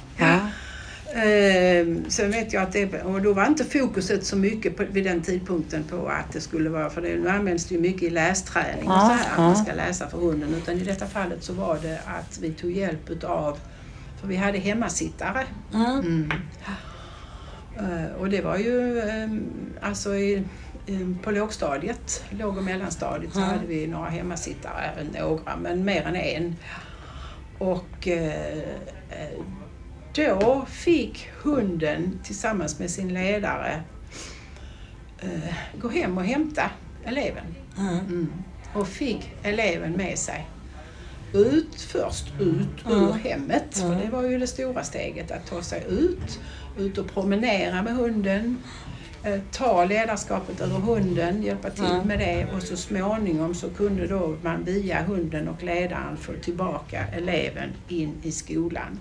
Ehm, 1.15 2.05
sen 2.11 2.31
vet 2.31 2.53
jag 2.53 2.63
att 2.63 2.73
det, 2.73 3.03
och 3.03 3.23
då 3.23 3.33
var 3.33 3.47
inte 3.47 3.65
fokuset 3.65 4.25
så 4.27 4.37
mycket 4.37 4.77
på, 4.77 4.85
vid 4.91 5.05
den 5.05 5.23
tidpunkten 5.23 5.85
på 5.85 6.07
att 6.09 6.33
det 6.33 6.41
skulle 6.41 6.71
vara, 6.71 6.91
för 6.91 7.03
det, 7.03 7.17
nu 7.17 7.29
används 7.29 7.65
det 7.67 7.75
ju 7.75 7.81
mycket 7.81 8.03
i 8.03 8.11
lästräning 8.11 8.89
och 8.89 9.01
så 9.01 9.07
här, 9.07 9.31
att 9.33 9.39
man 9.39 9.57
ska 9.57 9.73
läsa 9.75 10.09
för 10.09 10.19
hunden. 10.19 10.55
Utan 10.55 10.75
i 10.79 10.85
detta 10.85 11.07
fallet 11.07 11.45
så 11.45 11.53
var 11.53 11.79
det 11.83 12.01
att 12.07 12.39
vi 12.43 12.53
tog 12.53 12.71
hjälp 12.73 13.11
utav, 13.11 13.59
för 14.21 14.29
vi 14.29 14.37
hade 14.37 14.59
hemmasittare. 14.59 15.45
mm. 15.75 15.99
Mm. 16.01 16.31
Eh, 17.79 18.13
och 18.21 18.31
det 18.31 18.41
var 18.41 18.57
ju 18.57 19.01
ehm, 19.01 19.43
alltså 19.81 20.15
i, 20.15 20.45
i- 20.87 21.17
på 21.23 21.31
lågstadiet, 21.31 22.25
låg 22.31 22.57
och 22.57 22.65
mellanstadiet, 22.65 23.33
så 23.33 23.39
Mm. 23.39 23.51
hade 23.51 23.67
vi 23.67 23.87
några 23.87 24.09
hemmasittare, 24.09 24.91
några, 25.21 25.57
men 25.57 25.85
mer 25.85 26.03
än 26.03 26.17
en. 26.17 26.57
Och 27.59 28.09
eh, 28.09 28.59
eh, 29.11 29.39
då 30.15 30.67
fick 30.69 31.29
hunden 31.43 32.21
tillsammans 32.25 32.79
med 32.79 32.91
sin 32.91 33.15
ledare 33.15 33.83
eh, 35.21 35.55
gå 35.81 35.89
hem 35.89 36.19
och 36.19 36.25
hämta 36.25 36.71
eleven. 37.05 37.45
Mm. 37.79 37.99
Mm. 37.99 38.33
Och 38.75 38.89
fick 38.89 39.31
eleven 39.43 39.93
med 39.93 40.19
sig. 40.19 40.49
Ut 41.35 41.81
först, 41.81 42.25
ut 42.41 42.87
ur 42.91 42.97
Mm. 43.09 43.13
hemmet. 43.25 43.65
För 43.79 43.87
Mm. 43.87 43.99
det 44.01 44.11
var 44.11 44.23
ju 44.23 44.39
det 44.39 44.47
stora 44.47 44.85
steget, 44.85 45.31
att 45.31 45.47
ta 45.47 45.63
sig 45.63 45.85
ut. 45.89 46.41
Ut 46.79 46.99
och 46.99 47.07
promenera 47.15 47.83
med 47.83 47.95
hunden. 47.97 48.59
eh, 49.25 49.41
Ta 49.53 49.85
ledarskapet 49.85 50.61
över 50.61 50.79
hunden, 50.79 51.43
hjälpa 51.43 51.71
till 51.71 51.85
Mm. 51.85 52.07
med 52.09 52.19
det 52.19 52.47
och 52.57 52.63
så 52.63 52.77
småningom 52.77 53.55
så 53.55 53.71
kunde 53.71 54.07
då 54.07 54.37
man 54.43 54.65
via 54.65 55.03
hunden 55.03 55.49
och 55.49 55.63
ledaren 55.63 56.17
få 56.17 56.33
tillbaka 56.43 57.05
eleven 57.07 57.69
in 57.89 58.15
i 58.23 58.33
skolan. 58.33 58.99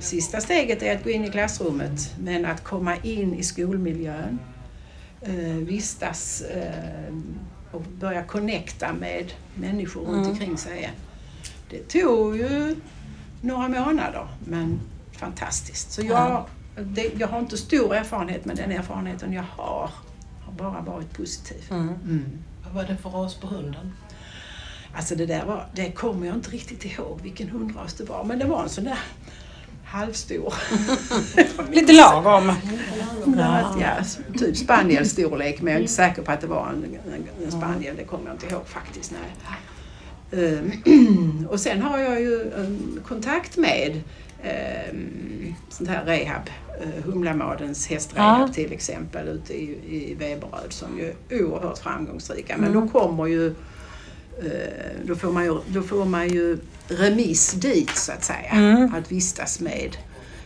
Sista 0.00 0.40
steget 0.40 0.82
är 0.82 0.96
att 0.96 1.04
gå 1.04 1.10
in 1.10 1.24
i 1.24 1.30
klassrummet 1.30 2.14
men 2.20 2.44
att 2.44 2.64
komma 2.64 2.96
in 2.96 3.34
i 3.34 3.42
skolmiljön, 3.42 4.38
eh, 5.22 5.34
vistas 5.44 6.40
eh, 6.42 7.14
och 7.72 7.82
börja 7.82 8.22
connecta 8.24 8.92
med 8.92 9.32
människor 9.54 10.00
runt 10.00 10.16
Mm. 10.16 10.30
omkring 10.30 10.58
sig. 10.58 10.92
Det 11.70 11.88
tog 11.88 12.36
ju 12.36 12.76
några 13.40 13.68
månader 13.68 14.28
men 14.46 14.80
fantastiskt. 15.12 15.92
Så 15.92 16.00
jag, 16.02 16.10
Ja. 16.10 16.46
det, 16.82 17.10
jag 17.18 17.28
har 17.28 17.38
inte 17.38 17.56
stor 17.56 17.94
erfarenhet 17.94 18.44
men 18.44 18.56
den 18.56 18.72
erfarenheten 18.72 19.32
jag 19.32 19.44
har 19.56 19.90
har 20.40 20.52
bara 20.52 20.80
varit 20.80 21.12
positiv. 21.12 21.64
Mm. 21.70 21.88
Mm. 21.88 22.24
Vad 22.64 22.72
var 22.74 22.84
det 22.84 22.96
för 22.96 23.10
ras 23.10 23.34
på 23.34 23.46
hunden? 23.46 23.92
Alltså 24.94 25.14
det 25.14 25.26
där 25.26 25.44
var, 25.44 25.66
det 25.74 25.90
kommer 25.92 26.26
jag 26.26 26.36
inte 26.36 26.50
riktigt 26.50 26.84
ihåg 26.84 27.20
vilken 27.22 27.48
hundras 27.48 27.94
det 27.94 28.04
var 28.04 28.24
men 28.24 28.38
det 28.38 28.44
var 28.44 28.62
en 28.62 28.68
sån 28.68 28.84
där 28.84 28.98
halvstor. 29.90 30.54
Lite 31.72 31.92
lagom. 31.92 32.52
Ja. 33.36 33.76
Ja, 33.80 33.94
typ 34.38 34.56
spanielstorlek 34.56 35.62
men 35.62 35.72
jag 35.72 35.78
är 35.78 35.80
inte 35.82 35.92
säker 35.92 36.22
på 36.22 36.32
att 36.32 36.40
det 36.40 36.46
var 36.46 36.66
en, 36.68 36.84
en, 37.14 37.44
en 37.44 37.50
spaniel, 37.52 37.96
det 37.96 38.04
kommer 38.04 38.24
jag 38.26 38.34
inte 38.34 38.46
ihåg 38.46 38.66
faktiskt. 38.66 39.12
Nej. 39.12 39.30
Ehm, 40.32 41.46
och 41.50 41.60
sen 41.60 41.82
har 41.82 41.98
jag 41.98 42.20
ju 42.20 42.42
en 42.42 43.00
kontakt 43.08 43.56
med 43.56 44.00
um, 44.92 45.54
sånt 45.68 45.90
här 45.90 46.04
rehab, 46.04 46.50
uh, 46.82 47.04
Humlamadens 47.12 47.86
hästrehab 47.88 48.48
Ja. 48.48 48.54
till 48.54 48.72
exempel 48.72 49.28
ute 49.28 49.54
i, 49.54 49.64
i 49.88 50.14
Veberöd 50.14 50.72
som 50.72 50.98
ju 50.98 51.14
är 51.28 51.44
oerhört 51.44 51.78
framgångsrika. 51.78 52.56
Men 52.58 52.70
Mm. 52.70 52.80
då 52.86 53.00
kommer 53.00 53.26
ju 53.26 53.46
eh, 53.46 53.52
då 55.04 55.14
får, 55.14 55.32
man 55.32 55.44
ju, 55.44 55.58
då 55.68 55.82
får 55.82 56.04
man 56.04 56.28
ju 56.28 56.58
remiss 56.88 57.52
dit 57.52 57.96
så 57.96 58.12
att 58.12 58.24
säga. 58.24 58.50
Mm. 58.50 58.94
Att 58.94 59.12
vistas 59.12 59.60
med, 59.60 59.96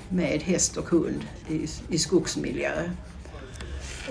med 0.09 0.43
häst 0.43 0.77
och 0.77 0.89
hund 0.89 1.21
i, 1.49 1.67
i 1.89 1.99
skogsmiljö. 1.99 2.91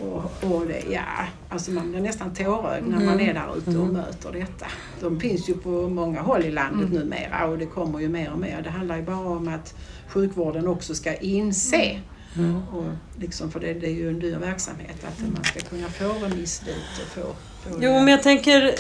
Och, 0.02 0.52
och 0.52 0.68
det, 0.68 0.84
ja, 0.92 1.28
alltså 1.50 1.72
man 1.72 1.92
blir 1.92 2.02
nästan 2.02 2.34
tårögd 2.34 2.88
när 2.88 3.06
man 3.06 3.20
är 3.20 3.34
där 3.34 3.58
ute 3.58 3.78
och 3.78 3.88
möter 3.88 4.32
detta. 4.32 4.66
De 5.00 5.20
finns 5.20 5.50
ju 5.50 5.54
på 5.54 5.70
många 5.90 6.22
håll 6.22 6.44
i 6.44 6.52
landet 6.52 6.92
numera 6.92 7.48
och 7.48 7.58
det 7.58 7.66
kommer 7.66 8.00
ju 8.00 8.10
mer 8.10 8.32
och 8.32 8.40
mer. 8.40 8.62
Det 8.62 8.70
handlar 8.70 8.98
ju 8.98 9.04
bara 9.04 9.30
om 9.30 9.48
att 9.48 9.76
sjukvården 10.08 10.68
också 10.68 10.96
ska 10.96 11.16
inse 11.16 12.02
Mm. 12.36 12.56
och 12.68 12.86
liksom, 13.20 13.52
för 13.52 13.60
det, 13.60 13.74
det 13.74 13.88
är 13.88 13.94
ju 13.94 14.10
en 14.10 14.20
dyr 14.20 14.38
verksamhet 14.38 14.96
att 15.04 15.34
man 15.34 15.44
ska 15.44 15.60
kunna 15.60 15.88
få 15.88 16.26
remiss 16.26 16.60
dit 16.60 17.02
och 17.02 17.08
få, 17.08 17.22
få 17.64 17.78
Jo, 17.82 17.94
men 17.94 18.08
jag 18.08 18.24
tänker... 18.24 18.76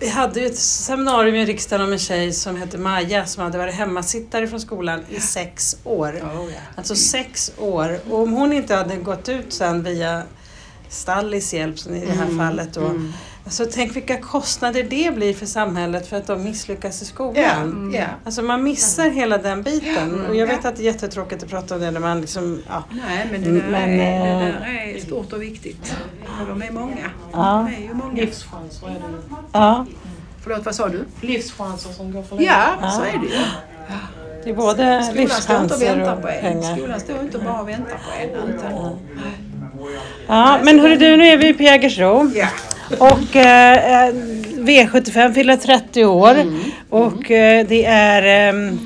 Vi 0.00 0.08
hade 0.08 0.40
ju 0.40 0.46
ett 0.46 0.58
seminarium 0.58 1.34
i 1.34 1.44
riksdagen 1.44 1.86
om 1.86 1.92
en 1.92 1.98
tjej 1.98 2.32
som 2.32 2.56
hette 2.56 2.78
Maja 2.78 3.26
som 3.26 3.42
hade 3.42 3.58
varit 3.58 3.74
hemmasittare 3.74 4.46
från 4.48 4.60
skolan 4.60 5.00
i 5.08 5.20
sex 5.20 5.76
år. 5.84 6.18
Ja, 6.20 6.32
ja. 6.34 6.60
Alltså 6.76 6.96
sex 6.96 7.52
år. 7.58 7.98
Och 8.10 8.18
om 8.18 8.32
hon 8.32 8.52
inte 8.52 8.74
hade 8.74 8.96
gått 8.96 9.28
ut 9.28 9.52
sen 9.52 9.82
via 9.82 10.22
Stallis 10.88 11.54
hjälp 11.54 11.78
som 11.78 11.94
i 11.94 12.06
det 12.06 12.12
här 12.12 12.38
fallet 12.38 12.74
då. 12.74 12.84
Mm. 12.84 13.12
Alltså 13.50 13.66
tänk 13.72 13.96
vilka 13.96 14.16
kostnader 14.20 14.82
det 14.90 15.14
blir 15.14 15.34
för 15.34 15.46
samhället 15.46 16.06
för 16.08 16.16
att 16.16 16.26
de 16.26 16.44
misslyckas 16.44 17.02
i 17.02 17.04
Ja, 17.04 17.08
skolan. 17.08 17.92
ja. 17.94 18.04
Alltså 18.24 18.42
man 18.42 18.62
missar 18.62 19.10
hela 19.10 19.38
den 19.38 19.62
biten. 19.62 20.26
Och 20.26 20.36
jag 20.36 20.46
vet 20.46 20.60
Ja. 20.62 20.68
att 20.68 20.76
det 20.76 20.82
är 20.82 20.84
jättetråkigt 20.84 21.42
att 21.42 21.50
prata 21.50 21.74
om 21.74 21.80
det 21.80 21.90
när 21.90 22.00
man 22.00 22.20
liksom, 22.20 22.62
ja. 22.68 22.84
Nej, 22.90 23.28
men 23.32 23.42
det 23.42 23.50
där, 23.50 23.70
Men, 23.70 24.00
är, 24.00 24.40
det 24.40 24.46
eh, 24.48 24.60
där 24.60 24.94
är 24.96 25.00
stort 25.00 25.32
och 25.32 25.42
viktigt. 25.42 25.94
För 26.38 26.46
de 26.48 26.62
är 26.62 26.70
många. 26.70 27.10
Ja. 27.32 27.66
De 27.68 27.74
är 27.84 27.88
ju 27.88 27.94
många. 27.94 28.12
Livschanser 28.14 28.86
är 28.86 28.90
det 28.90 29.00
ja. 29.52 29.86
Förlåt, 30.42 30.64
vad 30.64 30.74
sa 30.74 30.88
du? 30.88 31.04
Livschanser 31.20 31.90
som 31.92 32.12
går 32.12 32.22
förlorade. 32.22 32.52
Ja, 32.82 32.90
så 32.90 33.02
är 33.02 33.18
det 33.18 33.26
ju. 33.26 33.42
Det 34.44 34.50
är 34.50 34.54
både 34.54 34.98
och 35.10 35.16
livschanser 35.16 36.12
och 36.12 36.22
på 36.22 36.28
en. 36.28 36.40
pengar. 36.40 36.76
Skolan 36.76 37.00
står 37.00 37.20
inte 37.20 37.38
bara 37.38 37.60
och 37.60 37.68
väntar 37.68 37.84
på 37.96 38.38
en. 38.44 38.54
Utan, 38.54 38.98
Ja, 40.28 40.58
men 40.62 40.78
hörru 40.80 40.96
du, 40.96 41.16
nu 41.16 41.26
är 41.28 41.36
vi 41.36 41.54
på 41.54 41.62
Jägersro. 41.62 42.30
ja. 42.34 42.46
Och 42.98 43.36
eh, 43.36 44.06
eh, 44.08 44.14
V75 44.56 45.32
fyller 45.34 45.56
30 45.56 46.04
år. 46.04 46.36
Och 46.90 47.30
eh, 47.30 47.66
det 47.68 47.84
är 47.84 48.22
ehm, 48.48 48.78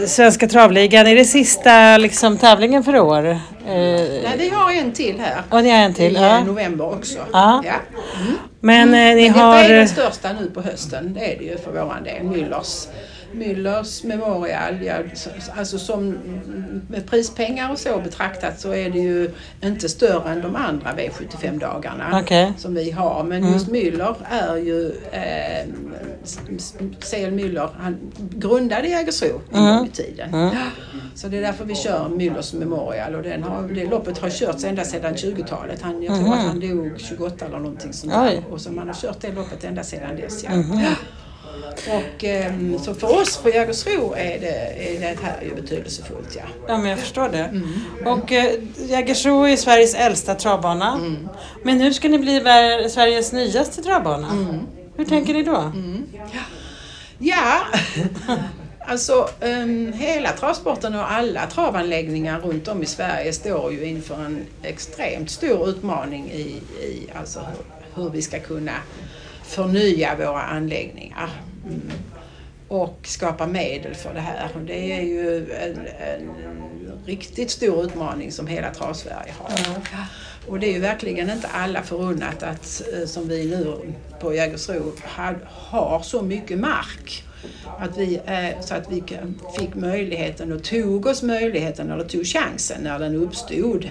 eh, 0.00 0.06
Svenska 0.06 0.48
travligan. 0.48 1.06
Är 1.06 1.16
det 1.16 1.24
sista 1.24 1.96
liksom, 1.98 2.38
tävlingen 2.38 2.84
för 2.84 2.98
år? 2.98 3.26
Eh, 3.28 3.38
Nej, 3.66 4.22
vi 4.38 4.48
har 4.48 4.72
en 4.72 4.92
till 4.92 5.20
här. 5.20 5.42
och 5.50 5.62
det 5.62 5.70
är 5.70 5.84
en 5.84 5.94
till? 5.94 6.12
I 6.12 6.16
eh, 6.16 6.22
Ja. 6.22 6.44
november 6.44 6.86
också. 6.92 7.18
Ja. 7.32 7.62
Ja. 7.66 7.72
Men 8.60 8.88
eh, 8.94 9.14
ni 9.16 9.30
Men 9.30 9.40
har... 9.40 9.56
detta 9.56 9.68
är 9.68 9.76
den 9.78 9.88
största 9.88 10.28
nu 10.40 10.50
på 10.50 10.60
hösten. 10.62 11.14
Det 11.14 11.34
är 11.34 11.38
det 11.38 11.44
ju 11.44 11.58
för 11.58 11.70
våran 11.72 12.04
del. 12.04 12.22
Müllers. 12.22 12.86
Müllers 13.32 14.04
Memorial, 14.06 14.82
ja, 14.82 14.94
alltså 15.56 15.78
som 15.78 16.18
med 16.88 17.06
prispengar 17.06 17.72
och 17.72 17.78
så 17.78 17.98
betraktat 17.98 18.60
så 18.60 18.74
är 18.74 18.90
det 18.90 18.98
ju 18.98 19.30
inte 19.62 19.88
större 19.88 20.30
än 20.32 20.42
de 20.42 20.56
andra 20.56 20.92
V75-dagarna 20.92 22.20
Okej. 22.22 22.52
som 22.58 22.74
vi 22.74 22.90
har. 22.90 23.24
Men 23.24 23.52
just 23.52 23.68
Müller 23.68 24.14
är 24.30 24.56
ju, 24.56 24.92
eh, 25.12 25.68
C.L. 27.00 27.32
Müller, 27.32 27.68
han 27.78 28.12
grundade 28.16 28.88
Jägersro 28.88 29.40
en 29.52 29.64
gång 29.64 29.86
i 29.86 29.90
tiden. 29.90 30.50
Så 31.14 31.28
det 31.28 31.36
är 31.36 31.42
därför 31.42 31.64
vi 31.64 31.74
kör 31.74 32.08
Müllers 32.08 32.56
Memorial 32.58 33.14
och 33.14 33.22
den 33.22 33.42
har, 33.42 33.68
det 33.68 33.86
loppet 33.86 34.18
har 34.18 34.30
körts 34.30 34.64
ända 34.64 34.84
sedan 34.84 35.14
20-talet. 35.14 35.82
Han, 35.82 36.02
jag 36.02 36.18
tror 36.18 36.34
att 36.34 36.46
han 36.46 36.60
dog 36.60 37.00
28 37.00 37.46
eller 37.46 37.58
någonting 37.58 37.92
sånt 37.92 38.12
där. 38.12 38.42
Och 38.50 38.60
så 38.60 38.72
man 38.72 38.86
har 38.86 38.94
kört 38.94 39.20
det 39.20 39.32
loppet 39.32 39.64
ända 39.64 39.82
sedan 39.82 40.16
dess. 40.16 40.44
Ja. 40.44 40.50
Och, 41.88 42.24
ehm, 42.24 42.78
så 42.78 42.94
för 42.94 43.20
oss 43.20 43.36
på 43.36 43.48
Jägersro 43.48 44.14
är 44.16 44.40
det, 44.40 44.94
är 44.96 45.00
det 45.00 45.18
här 45.22 45.42
ju 45.42 45.54
betydelsefullt. 45.54 46.36
Ja. 46.36 46.42
Ja, 46.68 46.78
men 46.78 46.90
jag 46.90 46.98
förstår 46.98 47.28
det. 47.28 47.62
Och 48.10 48.32
eh, 48.32 48.54
Jägersro 48.76 49.44
är 49.46 49.56
Sveriges 49.56 49.94
äldsta 49.94 50.34
travbana. 50.34 51.00
Men 51.62 51.78
nu 51.78 51.94
ska 51.94 52.08
ni 52.08 52.18
bli 52.18 52.40
Sveriges 52.90 53.32
nyaste 53.32 53.82
travbana. 53.82 54.56
Hur 54.96 55.04
tänker 55.04 55.34
ni 55.34 55.42
då? 55.42 55.72
Ja, 57.18 57.60
alltså 58.86 59.28
um, 59.40 59.92
hela 59.92 60.32
travsporten 60.32 60.94
och 60.94 61.12
alla 61.12 61.46
travanläggningar 61.46 62.40
runt 62.40 62.68
om 62.68 62.82
i 62.82 62.86
Sverige 62.86 63.32
står 63.32 63.72
ju 63.72 63.84
inför 63.84 64.14
en 64.14 64.46
extremt 64.62 65.30
stor 65.30 65.68
utmaning 65.68 66.30
i, 66.30 66.62
i 66.84 67.10
alltså 67.14 67.40
hur 67.94 68.10
vi 68.10 68.22
ska 68.22 68.38
kunna 68.38 68.72
förnya 69.44 70.16
våra 70.16 70.42
anläggningar. 70.42 71.30
Mm. 71.66 71.90
Och 72.68 72.98
skapa 73.04 73.46
medel 73.46 73.94
för 73.94 74.14
det 74.14 74.20
här. 74.20 74.48
Det 74.66 74.92
är 74.92 75.02
ju 75.02 75.52
en, 75.52 75.78
en 75.86 76.30
riktigt 77.06 77.50
stor 77.50 77.84
utmaning 77.84 78.32
som 78.32 78.46
hela 78.46 78.74
Travsverige 78.74 79.34
har. 79.38 79.50
Och 80.46 80.58
det 80.58 80.66
är 80.66 80.72
ju 80.72 80.78
verkligen 80.78 81.30
inte 81.30 81.48
alla 81.48 81.82
förunnat 81.82 82.42
att, 82.42 82.82
eh, 82.94 83.06
som 83.06 83.28
vi 83.28 83.50
nu 83.50 83.76
på 84.20 84.34
Jägersro 84.34 84.92
har, 85.44 86.00
så 86.02 86.22
mycket 86.22 86.58
mark. 86.58 87.24
Att 87.78 87.98
vi, 87.98 88.20
eh, 88.26 88.60
så 88.60 88.74
att 88.74 88.92
vi 88.92 89.02
fick 89.58 89.74
möjligheten 89.74 90.52
och 90.52 90.64
tog 90.64 91.06
oss 91.06 91.22
möjligheten, 91.22 91.90
eller 91.90 92.04
tog 92.04 92.26
chansen 92.26 92.82
när 92.82 92.98
den 92.98 93.16
uppstod, 93.16 93.90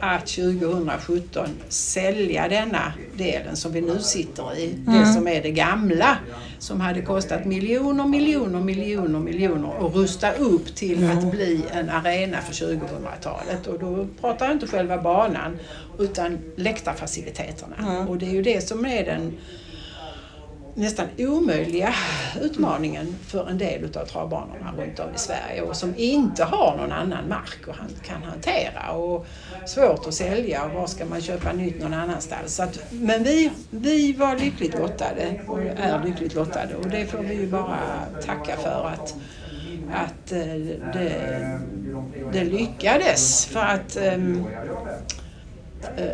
att 0.00 0.26
2017 0.26 1.48
sälja 1.68 2.48
denna 2.48 2.92
delen 3.16 3.56
som 3.56 3.72
vi 3.72 3.80
nu 3.80 3.98
sitter 3.98 4.58
i. 4.58 4.74
Det 4.86 5.06
som 5.06 5.28
är 5.28 5.42
det 5.42 5.50
gamla. 5.50 6.18
Som 6.58 6.80
hade 6.80 7.02
kostat 7.02 7.44
miljoner, 7.44 8.04
miljoner, 8.04 8.60
miljoner, 8.60 9.18
miljoner 9.18 9.70
och 9.78 9.94
rusta 9.94 10.32
upp 10.32 10.74
till 10.74 11.10
att 11.10 11.30
bli 11.30 11.64
en 11.72 11.90
arena 11.90 12.40
för 12.40 12.52
2000-talet. 12.52 13.66
Och 13.66 13.78
då 13.78 14.06
pratar 14.20 14.46
jag 14.46 14.54
inte 14.54 14.66
själva 14.66 14.98
banan 15.02 15.58
utan 15.98 16.38
läktarfaciliteterna. 16.56 18.06
Och 18.08 18.18
det 18.18 18.26
är 18.26 18.30
ju 18.30 18.42
det 18.42 18.68
som 18.68 18.86
är 18.86 19.04
den 19.04 19.32
nästan 20.74 21.06
omöjliga 21.18 21.94
utmaningen 22.40 23.16
för 23.26 23.48
en 23.48 23.58
del 23.58 23.84
utav 23.84 24.04
travbanorna 24.04 24.72
runt 24.78 24.98
om 24.98 25.14
i 25.14 25.18
Sverige 25.18 25.62
och 25.62 25.76
som 25.76 25.94
inte 25.96 26.44
har 26.44 26.76
någon 26.76 26.92
annan 26.92 27.28
mark 27.28 27.68
och 27.68 27.74
han 27.74 27.88
kan 28.02 28.22
hantera 28.22 28.92
och 28.92 29.26
svårt 29.66 30.06
att 30.06 30.14
sälja 30.14 30.64
och 30.64 30.72
var 30.72 30.86
ska 30.86 31.04
man 31.04 31.20
köpa 31.20 31.52
nytt 31.52 31.82
någon 31.82 31.94
annanstans. 31.94 32.56
Så 32.56 32.62
att, 32.62 32.78
men 32.90 33.22
vi, 33.22 33.50
vi 33.70 34.12
var 34.12 34.36
lyckligt 34.36 34.78
lottade 34.78 35.40
och 35.46 35.60
är 35.60 36.04
lyckligt 36.04 36.34
lottade 36.34 36.74
och 36.74 36.88
det 36.88 37.06
får 37.06 37.18
vi 37.18 37.34
ju 37.34 37.46
bara 37.46 37.78
tacka 38.26 38.56
för 38.56 38.90
att 38.94 39.14
att 39.92 40.32
eh, 40.32 40.40
det, 40.92 41.60
det 42.32 42.44
lyckades. 42.44 43.46
För 43.46 43.60
att 43.60 43.96
um, 44.14 44.46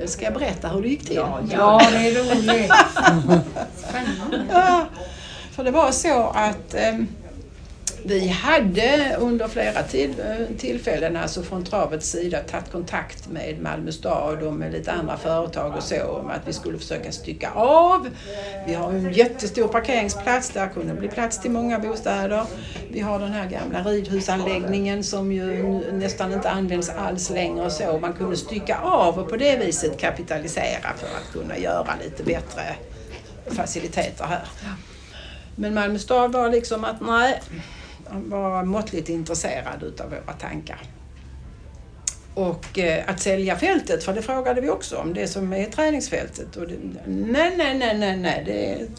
Ska 0.06 0.24
jag 0.24 0.34
berätta 0.34 0.68
hur 0.68 0.82
det 0.82 0.88
gick 0.88 1.06
till? 1.06 1.16
Ja, 1.16 1.80
det 1.92 1.96
är 1.96 2.14
roligt. 2.24 2.72
Spännande. 3.88 4.46
Ja, 4.52 4.86
för 5.52 5.64
det 5.64 5.70
var 5.70 5.90
så 5.90 6.22
att 6.34 6.74
ehm, 6.74 7.08
vi 8.06 8.28
hade 8.28 9.16
under 9.18 9.48
flera 9.48 9.82
till, 9.82 10.10
eh, 10.20 10.56
tillfällen, 10.58 11.16
alltså 11.16 11.42
från 11.42 11.64
travets 11.64 12.10
sida, 12.10 12.38
tagit 12.40 12.72
kontakt 12.72 13.28
med 13.28 13.62
Malmö 13.62 13.92
stad 13.92 14.42
och 14.42 14.52
med 14.52 14.72
lite 14.72 14.92
andra 14.92 15.16
företag 15.16 15.76
och 15.76 15.82
så 15.82 16.04
om 16.04 16.30
att 16.30 16.48
vi 16.48 16.52
skulle 16.52 16.78
försöka 16.78 17.12
stycka 17.12 17.50
av. 17.50 18.08
Vi 18.66 18.74
har 18.74 18.92
en 18.92 19.12
jättestor 19.12 19.68
parkeringsplats, 19.68 20.50
där 20.50 20.68
kunde 20.68 20.94
bli 20.94 21.08
plats 21.08 21.40
till 21.40 21.50
många 21.50 21.78
bostäder. 21.78 22.44
Vi 22.90 23.00
har 23.00 23.18
den 23.18 23.32
här 23.32 23.50
gamla 23.50 23.82
ridhusanläggningen 23.82 25.04
som 25.04 25.32
ju 25.32 25.92
nästan 25.92 26.32
inte 26.32 26.50
används 26.50 26.88
alls 26.88 27.30
längre 27.30 27.64
och 27.64 27.72
så. 27.72 27.98
Man 27.98 28.12
kunde 28.12 28.36
stycka 28.36 28.78
av 28.78 29.18
och 29.18 29.30
på 29.30 29.36
det 29.36 29.56
viset 29.56 29.98
kapitalisera 29.98 30.92
för 30.96 31.06
att 31.06 31.32
kunna 31.32 31.58
göra 31.58 31.88
lite 32.04 32.22
bättre 32.22 32.62
faciliteter 33.46 34.24
här. 34.24 34.44
Men 35.56 35.74
Malmö 35.74 35.98
stad 35.98 36.32
var 36.32 36.50
liksom 36.50 36.84
att 36.84 37.00
nej, 37.00 37.40
han 38.10 38.30
var 38.30 38.64
måttligt 38.64 39.08
intresserad 39.08 39.82
utav 39.82 40.10
våra 40.10 40.36
tankar. 40.38 40.80
Och 42.36 42.78
eh, 42.78 43.04
att 43.06 43.20
sälja 43.20 43.56
fältet, 43.56 44.04
för 44.04 44.14
det 44.14 44.22
frågade 44.22 44.60
vi 44.60 44.70
också 44.70 44.96
om, 44.96 45.14
det 45.14 45.28
som 45.28 45.52
är 45.52 45.64
träningsfältet. 45.64 46.56
Och 46.56 46.68
det, 46.68 46.74
nej, 47.06 47.54
nej, 47.56 47.78
nej, 47.78 47.98
nej, 47.98 48.16
nej, 48.16 48.42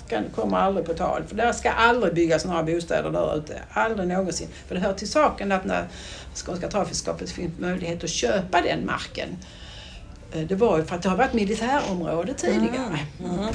det 0.10 0.36
kommer 0.36 0.58
aldrig 0.58 0.86
på 0.86 0.94
tal. 0.94 1.24
För 1.28 1.36
där 1.36 1.52
ska 1.52 1.70
aldrig 1.70 2.14
byggas 2.14 2.46
några 2.46 2.64
bostäder 2.64 3.12
där 3.12 3.38
ute. 3.38 3.62
Aldrig 3.70 4.08
någonsin. 4.08 4.48
För 4.68 4.76
det 4.76 4.82
hör 4.82 4.94
till 4.94 5.12
saken 5.12 5.52
att 5.52 5.66
när 5.66 5.88
Skånska 6.36 6.68
Trafikskapet 6.68 7.32
fick 7.32 7.60
möjlighet 7.60 8.04
att 8.04 8.10
köpa 8.10 8.62
den 8.62 8.86
marken, 8.86 9.30
eh, 10.34 10.42
det 10.42 10.56
var 10.56 10.78
ju 10.78 10.84
för 10.84 10.96
att 10.96 11.02
det 11.02 11.10
har 11.10 11.18
varit 11.18 11.34
militärområde 11.34 12.34
tidigare. 12.34 13.00
Mm. 13.20 13.40
Mm. 13.40 13.54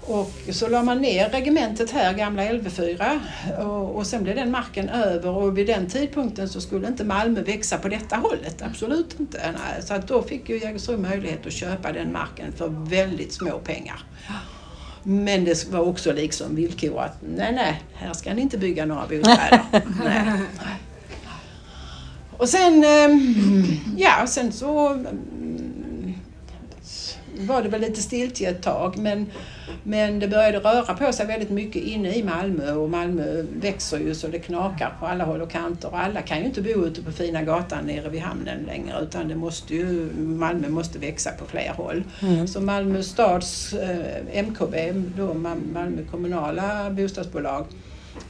Och 0.00 0.32
så 0.50 0.68
la 0.68 0.82
man 0.82 0.98
ner 0.98 1.28
regementet 1.28 1.90
här, 1.90 2.14
gamla 2.14 2.42
LV4, 2.42 3.20
och, 3.58 3.96
och 3.96 4.06
sen 4.06 4.22
blev 4.22 4.36
den 4.36 4.50
marken 4.50 4.88
över 4.88 5.30
och 5.30 5.58
vid 5.58 5.66
den 5.66 5.86
tidpunkten 5.86 6.48
så 6.48 6.60
skulle 6.60 6.88
inte 6.88 7.04
Malmö 7.04 7.42
växa 7.42 7.78
på 7.78 7.88
detta 7.88 8.16
hållet, 8.16 8.62
absolut 8.62 9.20
inte. 9.20 9.38
Nej. 9.52 9.82
Så 9.82 9.94
att 9.94 10.08
då 10.08 10.22
fick 10.22 10.48
ju 10.48 10.58
Jägersro 10.60 10.96
möjlighet 10.96 11.46
att 11.46 11.52
köpa 11.52 11.92
den 11.92 12.12
marken 12.12 12.52
för 12.52 12.68
väldigt 12.68 13.32
små 13.32 13.58
pengar. 13.58 14.04
Men 15.02 15.44
det 15.44 15.70
var 15.70 15.80
också 15.80 16.12
liksom 16.12 16.56
villkor 16.56 17.00
att 17.00 17.16
nej, 17.36 17.52
nej, 17.52 17.82
här 17.94 18.12
ska 18.12 18.34
ni 18.34 18.42
inte 18.42 18.58
bygga 18.58 18.86
några 18.86 19.02
bostäder. 19.02 19.60
nej. 20.04 20.40
Och 22.36 22.48
sen, 22.48 22.84
ehm, 22.84 23.64
ja, 23.96 24.26
sen 24.26 24.52
så 24.52 25.04
var 27.46 27.62
det 27.62 27.68
väl 27.68 27.80
lite 27.80 28.02
stiltje 28.02 28.50
ett 28.50 28.62
tag 28.62 28.98
men, 28.98 29.26
men 29.82 30.18
det 30.18 30.28
började 30.28 30.58
röra 30.58 30.94
på 30.94 31.12
sig 31.12 31.26
väldigt 31.26 31.50
mycket 31.50 31.82
inne 31.82 32.14
i 32.14 32.22
Malmö 32.22 32.72
och 32.72 32.90
Malmö 32.90 33.44
växer 33.60 33.98
ju 33.98 34.14
så 34.14 34.26
det 34.28 34.38
knakar 34.38 34.92
på 35.00 35.06
alla 35.06 35.24
håll 35.24 35.40
och 35.42 35.50
kanter 35.50 35.88
och 35.88 35.98
alla 36.02 36.22
kan 36.22 36.38
ju 36.38 36.44
inte 36.44 36.62
bo 36.62 36.86
ute 36.86 37.02
på 37.02 37.12
fina 37.12 37.42
gatan 37.42 37.84
nere 37.84 38.08
vid 38.08 38.20
hamnen 38.20 38.62
längre 38.66 39.00
utan 39.02 39.28
det 39.28 39.36
måste 39.36 39.74
ju, 39.74 40.10
Malmö 40.18 40.68
måste 40.68 40.98
växa 40.98 41.30
på 41.30 41.44
fler 41.46 41.72
håll. 41.76 42.02
Så 42.48 42.60
Malmö 42.60 43.02
stads 43.02 43.72
eh, 43.72 44.42
MKB, 44.44 44.92
då 45.16 45.26
Ma- 45.34 45.72
Malmö 45.72 46.02
kommunala 46.10 46.90
bostadsbolag, 46.90 47.66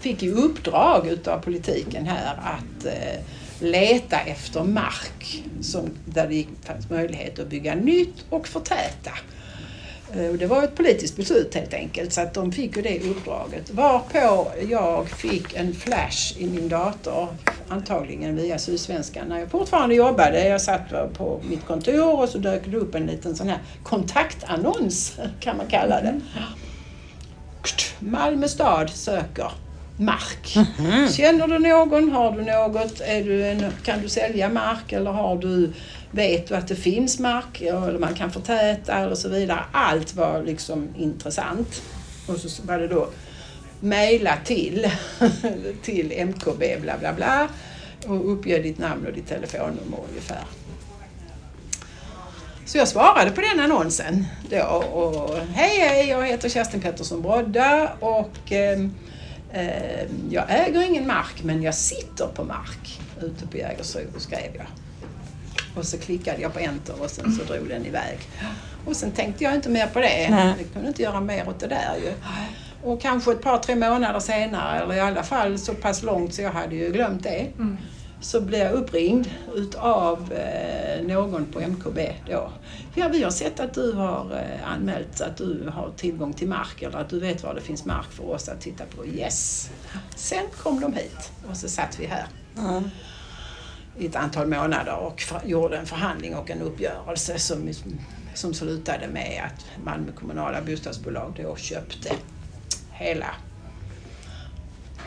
fick 0.00 0.22
ju 0.22 0.32
uppdrag 0.34 1.06
utav 1.08 1.38
politiken 1.38 2.06
här 2.06 2.34
att 2.34 2.86
eh, 2.86 3.20
leta 3.62 4.20
efter 4.20 4.64
mark 4.64 5.42
som, 5.62 5.90
där 6.04 6.28
det 6.28 6.46
fanns 6.64 6.90
möjlighet 6.90 7.38
att 7.38 7.46
bygga 7.48 7.74
nytt 7.74 8.24
och 8.30 8.48
förtäta. 8.48 9.10
Eh, 10.14 10.26
Och 10.30 10.36
det 10.38 10.46
var 10.46 10.62
ett 10.62 10.74
politiskt 10.74 11.16
beslut 11.16 11.54
helt 11.54 11.74
enkelt 11.74 12.12
så 12.12 12.20
att 12.20 12.34
de 12.34 12.52
fick 12.52 12.76
ju 12.76 12.82
det 12.82 13.00
uppdraget. 13.00 13.70
Varpå 13.70 14.50
jag 14.70 15.08
fick 15.10 15.54
en 15.54 15.74
flash 15.74 16.38
i 16.38 16.46
min 16.46 16.68
dator, 16.68 17.28
antagligen 17.68 18.36
via 18.36 18.58
Sydsvenskan, 18.58 19.28
när 19.28 19.38
jag 19.38 19.50
fortfarande 19.50 19.94
jobbade. 19.94 20.48
Jag 20.48 20.60
satt 20.60 21.14
på 21.18 21.40
mitt 21.50 21.66
kontor 21.66 22.20
och 22.22 22.28
så 22.28 22.38
dök 22.38 22.62
det 22.66 22.76
upp 22.76 22.94
en 22.94 23.06
liten 23.06 23.36
sån 23.36 23.48
här 23.48 23.58
kontaktannons 23.82 25.18
kan 25.40 25.56
man 25.56 25.66
kalla 25.66 26.00
det. 26.00 26.20
Malmö 27.98 28.48
stad 28.48 28.90
söker 28.90 29.52
mark. 30.00 30.56
Känner 31.12 31.48
du 31.48 31.58
någon? 31.58 32.12
Har 32.12 32.32
du 32.32 32.42
något? 32.44 33.00
Är 33.00 33.24
du 33.24 33.46
en, 33.46 33.64
kan 33.84 34.02
du 34.02 34.08
sälja 34.08 34.48
mark 34.48 34.92
eller 34.92 35.10
har 35.10 35.36
du, 35.36 35.72
vet 36.10 36.48
du 36.48 36.54
att 36.54 36.68
det 36.68 36.76
finns 36.76 37.18
mark 37.18 37.60
eller 37.60 37.98
man 37.98 38.14
kan 38.14 38.30
förtäta 38.30 39.08
och 39.08 39.18
så 39.18 39.28
vidare. 39.28 39.64
Allt 39.72 40.14
var 40.14 40.42
liksom 40.42 40.88
intressant. 40.96 41.82
Och 42.26 42.38
så 42.38 42.62
var 42.62 42.78
det 42.78 42.88
då 42.88 43.08
mejla 43.80 44.36
till, 44.44 44.90
till 45.82 46.12
MKB 46.26 46.80
bla 46.80 46.98
bla 46.98 47.12
bla 47.12 47.48
och 48.06 48.32
uppge 48.32 48.58
ditt 48.58 48.78
namn 48.78 49.06
och 49.06 49.12
ditt 49.12 49.28
telefonnummer 49.28 49.98
ungefär. 50.08 50.44
Så 52.66 52.78
jag 52.78 52.88
svarade 52.88 53.30
på 53.30 53.40
den 53.40 53.60
annonsen 53.60 54.26
då 54.50 54.62
och 54.62 55.36
hej 55.54 55.78
hej, 55.78 56.08
jag 56.08 56.26
heter 56.26 56.48
Kerstin 56.48 56.80
Pettersson 56.80 57.22
Brodda 57.22 57.92
och 58.00 58.52
ehm, 58.52 58.94
eh, 59.52 60.06
jag 60.30 60.44
äger 60.48 60.82
ingen 60.82 61.06
mark 61.06 61.42
men 61.42 61.62
jag 61.62 61.74
sitter 61.74 62.26
på 62.26 62.44
mark 62.44 63.00
ute 63.22 63.46
på 63.46 63.56
Jägersro 63.56 64.00
skrev 64.16 64.56
jag. 64.56 64.66
Och 65.74 65.84
så 65.84 65.98
klickade 65.98 66.42
jag 66.42 66.52
på 66.52 66.58
enter 66.58 67.02
och 67.02 67.10
sen 67.10 67.32
så 67.32 67.44
drog 67.44 67.68
den 67.68 67.86
iväg. 67.86 68.18
Och 68.86 68.96
sen 68.96 69.10
tänkte 69.10 69.44
jag 69.44 69.54
inte 69.54 69.68
mer 69.68 69.86
på 69.86 70.00
det. 70.00 70.30
Nej. 70.30 70.54
Jag 70.58 70.72
kunde 70.72 70.88
inte 70.88 71.02
göra 71.02 71.20
mer 71.20 71.48
åt 71.48 71.60
det 71.60 71.66
där 71.66 71.96
ju. 72.04 72.12
Och 72.82 73.00
kanske 73.00 73.32
ett 73.32 73.42
par, 73.42 73.58
tre 73.58 73.74
månader 73.74 74.20
senare, 74.20 74.80
eller 74.80 74.94
i 74.94 75.00
alla 75.00 75.22
fall 75.22 75.58
så 75.58 75.74
pass 75.74 76.02
långt 76.02 76.34
så 76.34 76.42
jag 76.42 76.50
hade 76.52 76.74
ju 76.74 76.92
glömt 76.92 77.22
det, 77.22 77.46
så 78.20 78.40
blev 78.40 78.60
jag 78.60 78.72
uppringd 78.72 79.30
utav 79.54 80.32
eh, 80.32 81.06
någon 81.06 81.44
på 81.46 81.60
MKB 81.60 82.12
då. 82.30 82.52
Ja, 82.94 83.08
vi 83.08 83.22
har 83.22 83.30
sett 83.30 83.60
att 83.60 83.74
du 83.74 83.92
har 83.92 84.32
eh, 84.32 84.72
anmält 84.72 85.20
att 85.20 85.36
du 85.36 85.70
har 85.74 85.92
tillgång 85.96 86.32
till 86.32 86.48
mark 86.48 86.82
eller 86.82 86.98
att 86.98 87.08
du 87.08 87.20
vet 87.20 87.42
var 87.42 87.54
det 87.54 87.60
finns 87.60 87.84
mark 87.84 88.10
för 88.10 88.30
oss 88.30 88.48
att 88.48 88.60
titta 88.60 88.84
på. 88.96 89.06
Yes! 89.06 89.70
Sen 90.16 90.44
kom 90.62 90.80
de 90.80 90.92
hit 90.92 91.32
och 91.50 91.56
så 91.56 91.68
satt 91.68 92.00
vi 92.00 92.06
här 92.06 92.26
i 93.98 94.06
ett 94.06 94.16
antal 94.16 94.46
månader 94.46 94.96
och 94.96 95.20
för, 95.20 95.40
gjorde 95.44 95.76
en 95.76 95.86
förhandling 95.86 96.36
och 96.36 96.50
en 96.50 96.62
uppgörelse 96.62 97.38
som, 97.38 97.72
som 98.34 98.54
slutade 98.54 99.08
med 99.08 99.42
att 99.44 99.84
Malmö 99.84 100.12
kommunala 100.12 100.62
bostadsbolag 100.62 101.34
då 101.42 101.56
köpte 101.56 102.12
hela, 102.90 103.34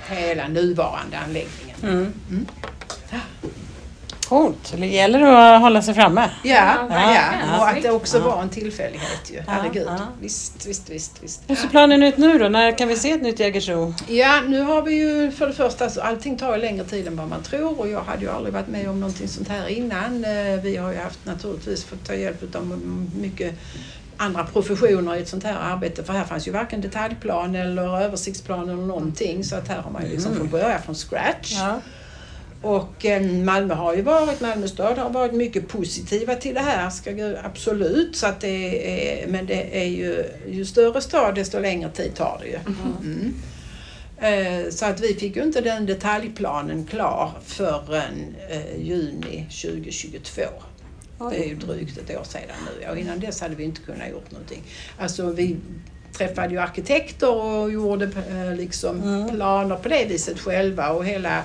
hela 0.07 0.47
nuvarande 0.47 1.17
anläggningen. 1.17 1.77
Mm. 1.83 2.13
Coolt. 4.33 4.73
Det 4.77 4.87
gäller 4.87 5.21
att 5.21 5.61
hålla 5.61 5.81
sig 5.81 5.93
framme. 5.93 6.29
Ja, 6.43 6.73
Ja, 6.89 7.13
ja, 7.13 7.57
och 7.59 7.67
att 7.69 7.81
det 7.83 7.91
också 7.91 8.17
Ja. 8.17 8.23
var 8.23 8.41
en 8.41 8.49
tillfällighet 8.49 9.31
ju. 9.33 9.39
Herregud. 9.47 9.87
ja. 9.87 9.97
Visst, 10.21 10.65
visst, 10.65 10.89
visst, 10.89 11.23
visst. 11.23 11.41
Hur 11.47 11.55
ser 11.55 11.67
planen 11.67 12.03
ut 12.03 12.17
nu 12.17 12.37
då? 12.37 12.49
När 12.49 12.77
kan 12.77 12.87
vi 12.87 12.95
se 12.95 13.11
ett 13.11 13.21
nytt 13.21 13.39
Jägersro? 13.39 13.93
Ja, 14.07 14.41
nu 14.47 14.61
har 14.61 14.81
vi 14.81 14.93
ju 14.93 15.31
för 15.31 15.47
det 15.47 15.53
första, 15.53 15.89
så 15.89 16.01
allting 16.01 16.37
tar 16.37 16.55
ju 16.55 16.61
längre 16.61 16.83
tid 16.85 17.07
än 17.07 17.15
vad 17.17 17.27
man 17.27 17.43
tror 17.43 17.79
och 17.79 17.89
jag 17.89 18.01
hade 18.01 18.21
ju 18.21 18.29
aldrig 18.31 18.53
varit 18.53 18.67
med 18.67 18.89
om 18.89 18.99
någonting 18.99 19.27
sånt 19.27 19.47
här 19.49 19.67
innan. 19.67 20.25
Eh, 20.25 20.61
Vi 20.63 20.77
har 20.77 20.91
ju 20.91 20.97
haft 20.99 21.19
naturligtvis 21.25 21.83
fått 21.85 22.05
ta 22.07 22.13
hjälp 22.13 22.55
av 22.55 22.79
mycket 23.21 23.53
andra 24.17 24.43
professioner 24.43 25.15
i 25.15 25.21
ett 25.21 25.29
sånt 25.29 25.43
här 25.43 25.55
arbete 25.73 26.03
för 26.03 26.13
här 26.13 26.23
fanns 26.25 26.47
ju 26.47 26.51
varken 26.51 26.81
detaljplan 26.81 27.55
eller 27.55 28.01
översiktsplan 28.03 28.63
eller 28.69 28.81
någonting 28.83 29.43
så 29.43 29.55
att 29.55 29.67
här 29.67 29.77
har 29.81 29.91
man 29.91 30.03
ju 30.05 30.09
liksom 30.09 30.35
fått 30.35 30.51
börja 30.51 30.79
från 30.79 30.95
scratch. 30.95 31.51
Ja. 31.59 31.79
Och 32.63 33.05
eh, 33.05 33.21
Malmö 33.21 33.73
har 33.73 33.95
ju 33.95 34.01
varit, 34.01 34.41
Malmö 34.41 34.67
stad 34.67 34.97
har 34.97 35.09
varit 35.09 35.33
mycket 35.33 35.67
positiva 35.67 36.35
till 36.35 36.53
det 36.53 36.59
här, 36.61 36.89
ska, 36.89 37.11
jag- 37.11 37.37
absolut. 37.45 38.15
Så 38.15 38.27
att 38.27 38.41
det 38.41 39.21
är, 39.23 39.27
men 39.27 39.45
det 39.45 39.81
är 39.81 39.85
ju, 39.87 40.23
ju 40.49 40.65
större 40.65 41.01
stad 41.01 41.35
desto 41.35 41.59
längre 41.59 41.89
tid 41.89 42.15
tar 42.15 42.39
det 42.41 42.47
ju. 42.47 42.59
Mm. 43.01 43.33
Eh, 44.17 44.69
Så 44.71 44.85
att 44.85 44.99
vi 44.99 45.13
fick 45.13 45.35
ju 45.35 45.43
inte 45.43 45.61
den 45.61 45.85
detaljplanen 45.85 46.85
klar 46.85 47.31
förrän 47.45 48.35
eh, 48.49 48.81
juni 48.81 49.45
2022. 49.61 50.41
Det 51.31 51.43
är 51.45 51.47
ju 51.47 51.55
drygt 51.55 51.97
ett 51.97 52.17
år 52.17 52.23
sedan 52.23 52.41
nu 52.81 52.89
och 52.89 52.97
innan 52.97 53.19
dess 53.19 53.41
hade 53.41 53.55
vi 53.55 53.63
inte 53.63 53.81
kunnat 53.81 54.09
gjort 54.09 54.31
någonting. 54.31 54.63
Alltså 54.99 55.31
vi 55.31 55.57
träffade 56.17 56.49
ju 56.53 56.57
arkitekter 56.59 57.31
och 57.35 57.71
gjorde 57.71 58.09
liksom 58.57 59.01
Mm. 59.03 59.29
planer 59.29 59.75
på 59.75 59.89
det 59.89 60.05
viset 60.05 60.39
själva 60.39 60.89
och 60.89 61.05
hela 61.05 61.43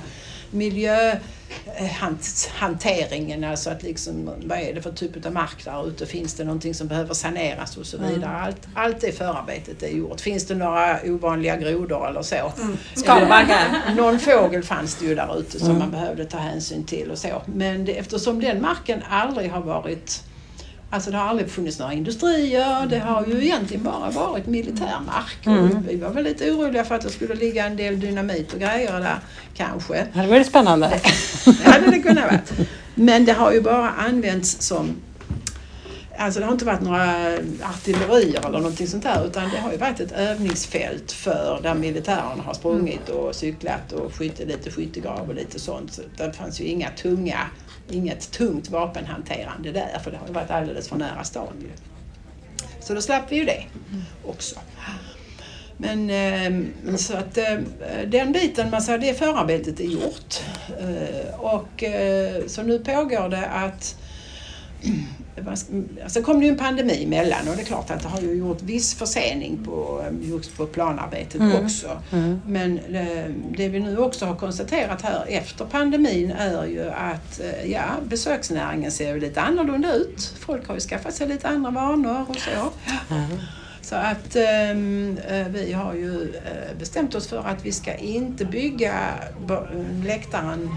miljöhanteringen, 0.50 3.44
alltså 3.44 3.70
att 3.70 3.82
liksom, 3.82 4.30
vad 4.44 4.58
är 4.58 4.74
det 4.74 4.82
för 4.82 4.92
typ 4.92 5.26
av 5.26 5.32
mark 5.32 5.64
där 5.64 5.88
ute? 5.88 6.06
Finns 6.06 6.34
det 6.34 6.44
någonting 6.44 6.74
som 6.74 6.88
behöver 6.88 7.14
saneras 7.14 7.76
och 7.76 7.86
så 7.86 7.98
vidare? 7.98 8.36
Allt, 8.36 8.68
allt 8.74 9.00
det 9.00 9.12
förarbetet 9.12 9.82
är 9.82 9.88
gjort. 9.88 10.20
Finns 10.20 10.46
det 10.46 10.54
några 10.54 10.98
ovanliga 11.04 11.56
grodor 11.56 12.08
eller 12.08 12.22
så? 12.22 12.52
Skalbaggar. 12.94 13.94
Någon 13.96 14.18
fågel 14.18 14.62
fanns 14.62 14.94
det 14.94 15.06
ju 15.06 15.14
där 15.14 15.40
ute 15.40 15.58
som 15.58 15.78
man 15.78 15.90
behövde 15.90 16.24
ta 16.24 16.38
hänsyn 16.38 16.84
till 16.84 17.10
och 17.10 17.18
så. 17.18 17.42
Men 17.46 17.84
det, 17.84 17.98
eftersom 17.98 18.40
den 18.40 18.62
marken 18.62 19.02
aldrig 19.10 19.50
har 19.50 19.60
varit 19.60 20.22
Alltså 20.90 21.10
det 21.10 21.16
har 21.16 21.24
aldrig 21.28 21.50
funnits 21.50 21.78
några 21.78 21.92
industrier, 21.92 22.86
det 22.86 22.98
har 22.98 23.26
ju 23.26 23.44
egentligen 23.44 23.82
bara 23.82 24.10
varit 24.10 24.46
militärmark. 24.46 25.38
Och 25.46 25.88
vi 25.90 25.96
var 25.96 26.10
väl 26.10 26.24
lite 26.24 26.50
oroliga 26.50 26.84
för 26.84 26.94
att 26.94 27.00
det 27.02 27.10
skulle 27.10 27.34
ligga 27.34 27.66
en 27.66 27.76
del 27.76 28.00
dynamit 28.00 28.52
och 28.52 28.60
grejer 28.60 29.00
där 29.00 29.18
kanske. 29.54 29.94
Det 30.12 30.18
hade 30.18 30.28
varit 30.28 30.46
spännande. 30.46 31.00
Det 31.44 31.70
hade 31.70 31.90
det 31.90 31.98
kunnat 31.98 32.24
vara. 32.24 32.40
Men 32.94 33.24
det 33.24 33.32
har 33.32 33.52
ju 33.52 33.60
bara 33.60 33.90
använts 33.90 34.62
som 34.62 34.96
Alltså 36.20 36.40
det 36.40 36.46
har 36.46 36.52
inte 36.52 36.64
varit 36.64 36.80
några 36.80 37.34
artillerier 37.62 38.46
eller 38.46 38.58
någonting 38.58 38.86
sånt 38.86 39.02
där 39.02 39.26
utan 39.26 39.50
det 39.50 39.58
har 39.58 39.72
ju 39.72 39.78
varit 39.78 40.00
ett 40.00 40.12
övningsfält 40.12 41.12
för 41.12 41.60
där 41.62 41.74
militärerna 41.74 42.42
har 42.42 42.54
sprungit 42.54 43.08
och 43.08 43.34
cyklat 43.34 43.92
och 43.92 44.14
skytte, 44.14 44.44
lite 44.44 44.70
skyttegrav 44.70 45.28
och 45.28 45.34
lite 45.34 45.60
sånt. 45.60 45.92
Så 45.92 46.02
det 46.16 46.32
fanns 46.32 46.60
ju 46.60 46.64
inga 46.64 46.90
tunga, 46.90 47.38
inget 47.90 48.30
tungt 48.30 48.70
vapenhanterande 48.70 49.72
där 49.72 49.98
för 50.04 50.10
det 50.10 50.16
har 50.16 50.26
ju 50.26 50.32
varit 50.32 50.50
alldeles 50.50 50.88
för 50.88 50.96
nära 50.96 51.24
stan 51.24 51.54
ju. 51.60 51.68
Så 52.80 52.94
då 52.94 53.00
slapp 53.00 53.32
vi 53.32 53.36
ju 53.36 53.44
det 53.44 53.64
också. 54.24 54.60
Men 55.76 56.10
eh, 56.10 56.96
så 56.96 57.16
att 57.16 57.38
eh, 57.38 57.58
den 58.06 58.32
biten, 58.32 58.70
man 58.70 58.82
säger, 58.82 58.98
det 58.98 59.14
förarbetet 59.14 59.80
är 59.80 59.84
gjort. 59.84 60.40
Eh, 60.80 61.40
och 61.40 61.84
eh, 61.84 62.46
så 62.46 62.62
nu 62.62 62.78
pågår 62.78 63.28
det 63.28 63.46
att 63.46 63.96
Alltså 66.04 66.22
kom 66.22 66.40
det 66.40 66.46
ju 66.46 66.52
en 66.52 66.58
pandemi 66.58 67.04
emellan 67.04 67.48
och 67.48 67.56
det 67.56 67.62
är 67.62 67.66
klart 67.66 67.90
att 67.90 68.02
det 68.02 68.08
har 68.08 68.20
ju 68.20 68.34
gjort 68.34 68.62
viss 68.62 68.94
försening 68.94 69.64
på, 69.64 70.04
just 70.20 70.56
på 70.56 70.66
planarbetet 70.66 71.40
också. 71.64 72.02
Men 72.46 72.78
eh, 72.78 73.30
det 73.56 73.68
vi 73.68 73.80
nu 73.80 73.98
också 73.98 74.26
har 74.26 74.36
konstaterat 74.36 75.02
här 75.02 75.24
efter 75.28 75.64
pandemin 75.64 76.30
är 76.30 76.66
ju 76.66 76.90
att 76.90 77.40
eh, 77.40 77.70
ja, 77.70 77.84
besöksnäringen 78.04 78.92
ser 78.92 79.14
ju 79.14 79.20
lite 79.20 79.40
annorlunda 79.40 79.94
ut. 79.94 80.34
Folk 80.38 80.68
har 80.68 80.74
ju 80.74 80.80
skaffat 80.80 81.14
sig 81.14 81.28
lite 81.28 81.48
andra 81.48 81.70
vanor 81.70 82.24
och 82.28 82.36
så. 82.36 82.70
Så 83.88 83.94
att 83.94 84.36
ehm, 84.36 85.18
eh, 85.28 85.48
vi 85.48 85.72
har 85.72 85.94
ju 85.94 86.22
eh, 86.22 86.78
bestämt 86.78 87.14
oss 87.14 87.28
för 87.28 87.38
att 87.38 87.66
vi 87.66 87.72
ska 87.72 87.94
inte 87.94 88.44
bygga 88.44 88.94
läktaren 90.04 90.76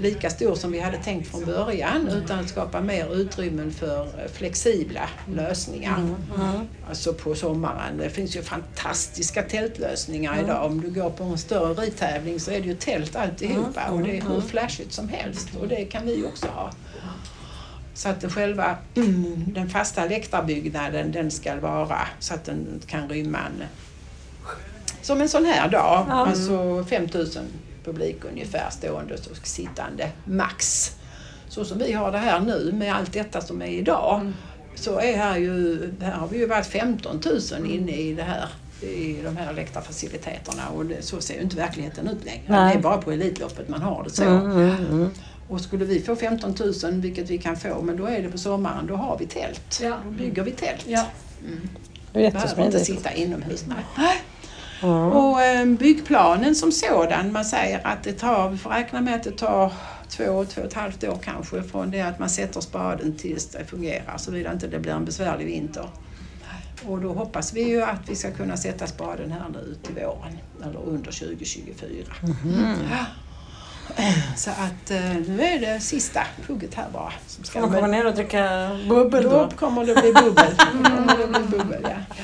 lika 0.00 0.30
stor 0.30 0.54
som 0.54 0.72
vi 0.72 0.80
hade 0.80 0.98
tänkt 0.98 1.28
från 1.28 1.44
början 1.44 2.08
utan 2.08 2.48
skapa 2.48 2.80
mer 2.80 3.14
utrymmen 3.14 3.70
för 3.72 4.28
flexibla 4.32 5.08
lösningar. 5.34 6.08
Alltså 6.88 7.14
på 7.14 7.34
sommaren. 7.34 7.96
Det 7.98 8.10
finns 8.10 8.36
ju 8.36 8.42
fantastiska 8.42 9.42
tältlösningar 9.42 10.42
idag. 10.44 10.66
Om 10.66 10.80
du 10.80 10.90
går 10.90 11.10
på 11.10 11.24
en 11.24 11.38
större 11.38 11.74
ridtävling 11.74 12.40
så 12.40 12.50
är 12.50 12.60
det 12.60 12.66
ju 12.66 12.74
tält 12.74 13.16
alltihopa 13.16 13.90
och 13.90 14.00
det 14.00 14.16
är 14.16 14.22
hur 14.22 14.40
flashigt 14.40 14.92
som 14.92 15.08
helst 15.08 15.48
och 15.60 15.68
det 15.68 15.84
kan 15.84 16.06
vi 16.06 16.24
också 16.24 16.46
ha. 16.46 16.70
Så 17.94 18.08
att 18.08 18.32
själva 18.32 18.76
mm, 18.94 19.44
den 19.46 19.70
fasta 19.70 20.04
läktarbyggnaden 20.04 21.12
den 21.12 21.30
ska 21.30 21.56
vara 21.56 21.98
så 22.18 22.34
att 22.34 22.44
den 22.44 22.82
kan 22.86 23.08
rymma 23.08 23.38
en, 23.38 23.66
som 25.02 25.20
en 25.20 25.28
sån 25.28 25.44
här 25.44 25.68
dag, 25.68 26.06
alltså 26.08 26.84
5000 26.88 27.42
publik 27.84 28.24
ungefär 28.24 28.70
stående 28.70 29.14
och 29.14 29.46
sittande 29.46 30.10
max. 30.24 30.90
Så 31.48 31.64
som 31.64 31.78
vi 31.78 31.92
har 31.92 32.12
det 32.12 32.18
här 32.18 32.40
nu 32.40 32.72
med 32.72 32.94
allt 32.94 33.12
detta 33.12 33.40
som 33.40 33.62
är 33.62 33.66
idag 33.66 34.32
så 34.74 35.00
är 35.00 35.16
här 35.16 35.36
ju, 35.36 35.90
här 36.00 36.12
har 36.12 36.28
vi 36.28 36.38
ju 36.38 36.46
varit 36.46 36.66
15 36.66 37.20
000 37.52 37.70
inne 37.70 37.92
i 37.92 38.14
det 38.14 38.22
här 38.22 38.48
i 38.82 39.22
de 39.24 39.36
här 39.36 39.52
läktarfaciliteterna 39.52 40.68
och 40.68 40.86
det, 40.86 41.02
så 41.02 41.20
ser 41.20 41.34
ju 41.34 41.40
inte 41.40 41.56
verkligheten 41.56 42.08
ut 42.08 42.24
längre. 42.24 42.42
Nej. 42.46 42.72
Det 42.72 42.78
är 42.78 42.82
bara 42.82 42.98
på 42.98 43.12
Elitloppet 43.12 43.68
man 43.68 43.82
har 43.82 44.04
det 44.04 44.10
så. 44.10 44.24
Mm, 44.24 44.50
mm, 44.50 44.86
mm. 44.86 45.10
Och 45.48 45.60
skulle 45.60 45.84
vi 45.84 46.00
få 46.00 46.16
15 46.16 46.54
000, 46.82 46.92
vilket 46.92 47.30
vi 47.30 47.38
kan 47.38 47.56
få, 47.56 47.82
men 47.82 47.96
då 47.96 48.06
är 48.06 48.22
det 48.22 48.28
på 48.28 48.38
sommaren, 48.38 48.86
då 48.86 48.96
har 48.96 49.18
vi 49.18 49.26
tält. 49.26 49.80
Ja. 49.82 49.96
Då 50.04 50.10
bygger 50.10 50.42
vi 50.42 50.50
tält. 50.50 50.84
Ja. 50.86 51.06
Är 52.12 52.30
Behöver 52.30 52.64
inte 52.64 52.80
sitta 52.80 53.12
inomhus. 53.12 53.64
Nej. 53.68 54.22
Ja. 54.80 55.04
Och 55.06 55.42
eh, 55.42 55.66
byggplanen 55.66 56.54
som 56.54 56.72
sådan, 56.72 57.32
man 57.32 57.44
säger 57.44 57.86
att 57.86 58.02
det 58.02 58.12
tar, 58.12 58.48
vi 58.48 58.58
får 58.58 58.70
räkna 58.70 59.00
med 59.00 59.14
att 59.14 59.22
det 59.22 59.30
tar 59.38 59.72
två, 60.08 60.44
två 60.44 60.60
och 60.60 60.66
ett 60.66 60.74
halvt 60.74 61.04
år 61.04 61.18
kanske 61.22 61.62
från 61.62 61.90
det 61.90 62.00
att 62.00 62.18
man 62.18 62.30
sätter 62.30 62.60
spaden 62.60 63.16
tills 63.16 63.46
det 63.46 63.64
fungerar, 63.64 64.18
såvida 64.18 64.52
inte 64.52 64.66
det 64.66 64.78
blir 64.78 64.92
en 64.92 65.04
besvärlig 65.04 65.46
vinter. 65.46 65.88
Och 66.86 67.00
då 67.00 67.12
hoppas 67.12 67.52
vi 67.52 67.68
ju 67.68 67.82
att 67.82 68.08
vi 68.08 68.16
ska 68.16 68.30
kunna 68.30 68.56
sätta 68.56 68.86
spaden 68.86 69.32
här 69.32 69.48
nu 69.52 69.76
till 69.82 69.94
våren, 69.94 70.38
eller 70.62 70.80
under 70.80 71.12
2024. 71.12 72.04
Ja. 72.90 73.06
Så 74.36 74.50
att 74.50 74.90
eh, 74.90 75.14
nu 75.28 75.42
är 75.42 75.60
det 75.60 75.80
sista 75.80 76.20
hugget 76.48 76.74
här 76.74 76.86
bara. 76.92 77.12
Som 77.26 77.44
Ska 77.44 77.60
man 77.60 77.72
komma 77.72 77.86
ner 77.86 78.06
och 78.06 78.14
dricka 78.14 78.70
bubbel 78.88 79.24
då 79.24 79.30
då? 79.30 79.50
kommer 79.56 79.86
det 79.86 79.94
bli 79.94 80.12
bubbel. 80.12 80.56
Kommer 80.72 81.18
det 81.18 81.26
bli 81.26 81.58
bubbel 81.58 81.82
ja. 81.82 82.22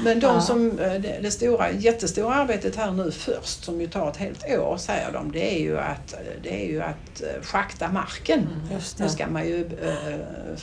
Men 0.00 0.20
de 0.20 0.40
som, 0.42 0.78
eh, 0.78 0.92
det, 1.22 1.30
stora, 1.30 1.70
jättestora 1.70 2.34
arbetet 2.34 2.76
här 2.76 2.90
nu 2.90 3.10
först, 3.10 3.64
som 3.64 3.80
ju 3.80 3.86
tar 3.86 4.10
ett 4.10 4.16
helt 4.16 4.44
år 4.44 4.76
säger 4.76 5.12
de, 5.12 5.32
det 5.32 5.56
är 5.56 5.60
ju 5.60 5.78
att, 5.78 6.14
det 6.42 6.64
är 6.64 6.68
ju 6.68 6.82
att 6.82 7.22
eh, 7.22 7.42
schakta 7.42 7.88
marken. 7.88 8.48
Just 8.72 8.98
Nu 8.98 9.08
ska 9.08 9.26
man 9.26 9.46
ju 9.46 9.60
eh, 9.60 10.58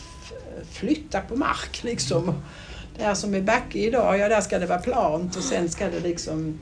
flytta 0.72 1.22
på 1.22 1.36
mark 1.36 1.84
liksom. 1.84 2.44
Det 2.98 3.04
här 3.04 3.14
som 3.14 3.36
är 3.36 3.42
backe 3.42 3.80
idag, 3.80 4.18
ja 4.18 4.30
där 4.30 4.42
ska 4.42 4.60
det 4.60 4.66
vara 4.66 4.80
plant 4.80 5.36
och 5.36 5.44
sen 5.44 5.70
ska 5.70 5.90
det 5.90 6.00
liksom 6.00 6.60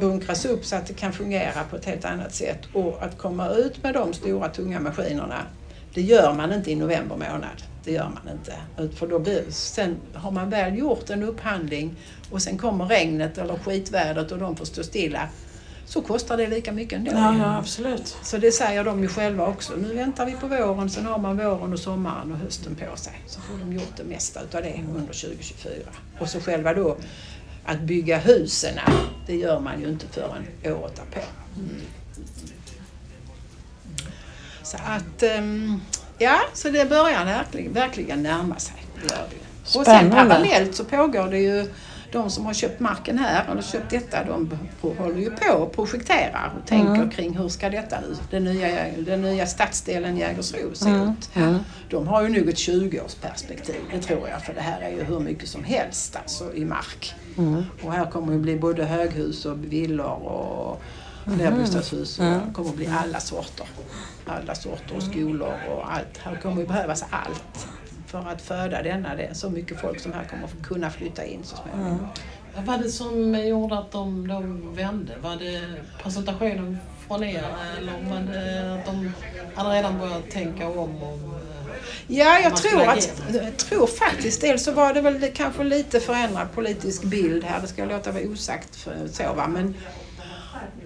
bunkras 0.00 0.44
upp 0.44 0.64
så 0.64 0.76
att 0.76 0.86
det 0.86 0.94
kan 0.94 1.12
fungera 1.12 1.64
på 1.70 1.76
ett 1.76 1.84
helt 1.84 2.04
annat 2.04 2.34
sätt. 2.34 2.58
Och 2.72 3.02
att 3.02 3.18
komma 3.18 3.48
ut 3.48 3.82
med 3.82 3.94
de 3.94 4.12
stora 4.12 4.48
tunga 4.48 4.80
maskinerna, 4.80 5.42
det 5.94 6.00
gör 6.00 6.34
man 6.34 6.52
inte 6.52 6.70
i 6.70 6.74
november 6.74 7.16
månad. 7.16 7.62
Det 7.90 7.94
gör 7.94 8.12
man 8.24 8.32
inte. 8.32 8.54
För 8.96 9.06
då 9.06 9.18
blir, 9.18 9.44
sen 9.48 9.96
har 10.14 10.30
man 10.30 10.50
väl 10.50 10.78
gjort 10.78 11.10
en 11.10 11.22
upphandling 11.22 11.96
och 12.30 12.42
sen 12.42 12.58
kommer 12.58 12.84
regnet 12.84 13.38
eller 13.38 13.54
skitvädret 13.54 14.32
och 14.32 14.38
de 14.38 14.56
får 14.56 14.64
stå 14.64 14.82
stilla, 14.82 15.28
så 15.86 16.02
kostar 16.02 16.36
det 16.36 16.46
lika 16.46 16.72
mycket 16.72 16.98
ändå. 16.98 17.10
Ja, 17.10 17.36
ja, 17.38 17.56
absolut. 17.56 18.16
Så 18.22 18.38
det 18.38 18.52
säger 18.52 18.84
de 18.84 19.02
ju 19.02 19.08
själva 19.08 19.46
också. 19.46 19.72
Nu 19.76 19.94
väntar 19.94 20.26
vi 20.26 20.32
på 20.32 20.46
våren, 20.46 20.90
sen 20.90 21.06
har 21.06 21.18
man 21.18 21.36
våren 21.36 21.72
och 21.72 21.78
sommaren 21.78 22.32
och 22.32 22.38
hösten 22.38 22.74
på 22.74 22.96
sig. 22.96 23.22
Så 23.26 23.40
får 23.40 23.58
de 23.58 23.72
gjort 23.72 23.96
det 23.96 24.04
mesta 24.04 24.40
utav 24.42 24.62
det 24.62 24.80
under 24.88 25.12
2024. 25.12 25.72
Och 26.20 26.28
så 26.28 26.40
själva 26.40 26.74
då 26.74 26.96
att 27.64 27.80
bygga 27.80 28.18
husen, 28.18 28.78
det 29.26 29.36
gör 29.36 29.60
man 29.60 29.80
ju 29.80 29.88
inte 29.88 30.06
förrän 30.06 30.46
året 30.64 30.96
därpå. 30.96 31.26
Mm. 31.56 31.80
Så 34.62 34.76
att, 34.76 35.22
ehm, 35.22 35.80
ja, 36.20 36.40
så 36.54 36.68
det 36.68 36.88
börjar 36.88 37.24
verkligen, 37.24 37.72
verkligen 37.72 38.22
närma 38.22 38.58
sig. 38.58 38.76
Och 39.76 39.84
sen 39.84 40.10
parallellt 40.10 40.74
så 40.74 40.84
pågår 40.84 41.28
det 41.28 41.38
ju 41.38 41.66
de 42.12 42.30
som 42.30 42.46
har 42.46 42.54
köpt 42.54 42.80
marken 42.80 43.18
här. 43.18 43.44
Eller 43.50 43.62
köpt 43.62 43.90
detta, 43.90 44.24
de 44.24 44.58
håller 44.98 45.18
ju 45.20 45.30
på 45.30 45.54
och 45.54 45.72
projekterar 45.72 46.52
och 46.60 46.68
tänker 46.68 47.10
kring 47.10 47.36
hur 47.36 47.48
ska 47.48 47.70
detta 47.70 47.96
den 48.30 48.44
nya, 48.44 48.68
den 48.98 49.22
nya 49.22 49.46
stadsdelen 49.46 50.16
Jägersro 50.16 50.74
se 50.74 50.90
ut. 50.90 51.30
De 51.90 52.08
har 52.08 52.22
ju 52.22 52.28
nog 52.28 52.48
ett 52.48 52.56
20-årsperspektiv, 52.56 53.80
det 53.92 54.00
tror 54.00 54.28
jag, 54.28 54.42
för 54.42 54.54
det 54.54 54.60
här 54.60 54.80
är 54.80 54.90
ju 54.90 55.04
hur 55.04 55.20
mycket 55.20 55.48
som 55.48 55.64
helst 55.64 56.16
alltså, 56.16 56.54
i 56.54 56.64
mark. 56.64 57.14
Och 57.82 57.92
här 57.92 58.10
kommer 58.10 58.32
ju 58.32 58.38
bli 58.38 58.56
både 58.56 58.84
höghus 58.84 59.46
och 59.46 59.64
villor 59.64 60.22
och 60.22 60.82
flerbostadshus 61.24 62.18
och 62.18 62.24
det 62.24 62.40
kommer 62.52 62.72
bli 62.72 62.86
alla 62.86 63.20
sorter. 63.20 63.66
Alla 64.26 64.54
sorter 64.54 64.96
och 64.96 65.02
skolor 65.02 65.54
och 65.70 65.92
allt. 65.92 66.18
Här 66.18 66.36
kommer 66.36 66.60
ju 66.60 66.66
behövas 66.66 67.04
allt 67.10 67.66
för 68.06 68.18
att 68.18 68.42
föda 68.42 68.82
denna. 68.82 69.14
Det 69.14 69.22
är 69.22 69.34
så 69.34 69.50
mycket 69.50 69.80
folk 69.80 70.00
som 70.00 70.12
här 70.12 70.24
kommer 70.24 70.44
att 70.44 70.62
kunna 70.62 70.90
flytta 70.90 71.24
in 71.24 71.40
så 71.44 71.56
småningom. 71.56 72.08
Vad 72.56 72.64
var 72.64 72.78
det 72.78 72.90
som 72.90 73.34
gjorde 73.34 73.78
att 73.78 73.92
de, 73.92 74.28
de 74.28 74.74
vände? 74.74 75.14
Var 75.22 75.36
det 75.36 75.60
presentationen 76.02 76.78
från 77.06 77.24
er 77.24 77.44
eller 77.78 77.92
var 77.92 78.20
det 78.20 78.74
att 78.74 78.86
de 78.86 79.12
hade 79.54 79.70
redan 79.74 79.98
börjat 79.98 80.30
tänka 80.30 80.68
om? 80.68 80.78
om 80.78 81.34
eh, 81.34 81.50
Ja, 82.06 82.38
jag 82.38 82.56
tror, 82.56 82.88
att, 82.88 83.22
jag 83.32 83.56
tror 83.56 83.86
faktiskt 83.86 84.40
dels 84.40 84.64
så 84.64 84.72
var 84.72 84.94
det 84.94 85.00
väl 85.00 85.30
kanske 85.34 85.64
lite 85.64 86.00
förändrad 86.00 86.52
politisk 86.54 87.02
bild 87.02 87.44
här. 87.44 87.60
Det 87.60 87.68
ska 87.68 87.82
jag 87.82 87.88
låta 87.88 88.12
vara 88.12 88.22
osagt 88.22 88.76
för 88.76 89.08
så 89.12 89.32
va. 89.32 89.46
Men 89.48 89.74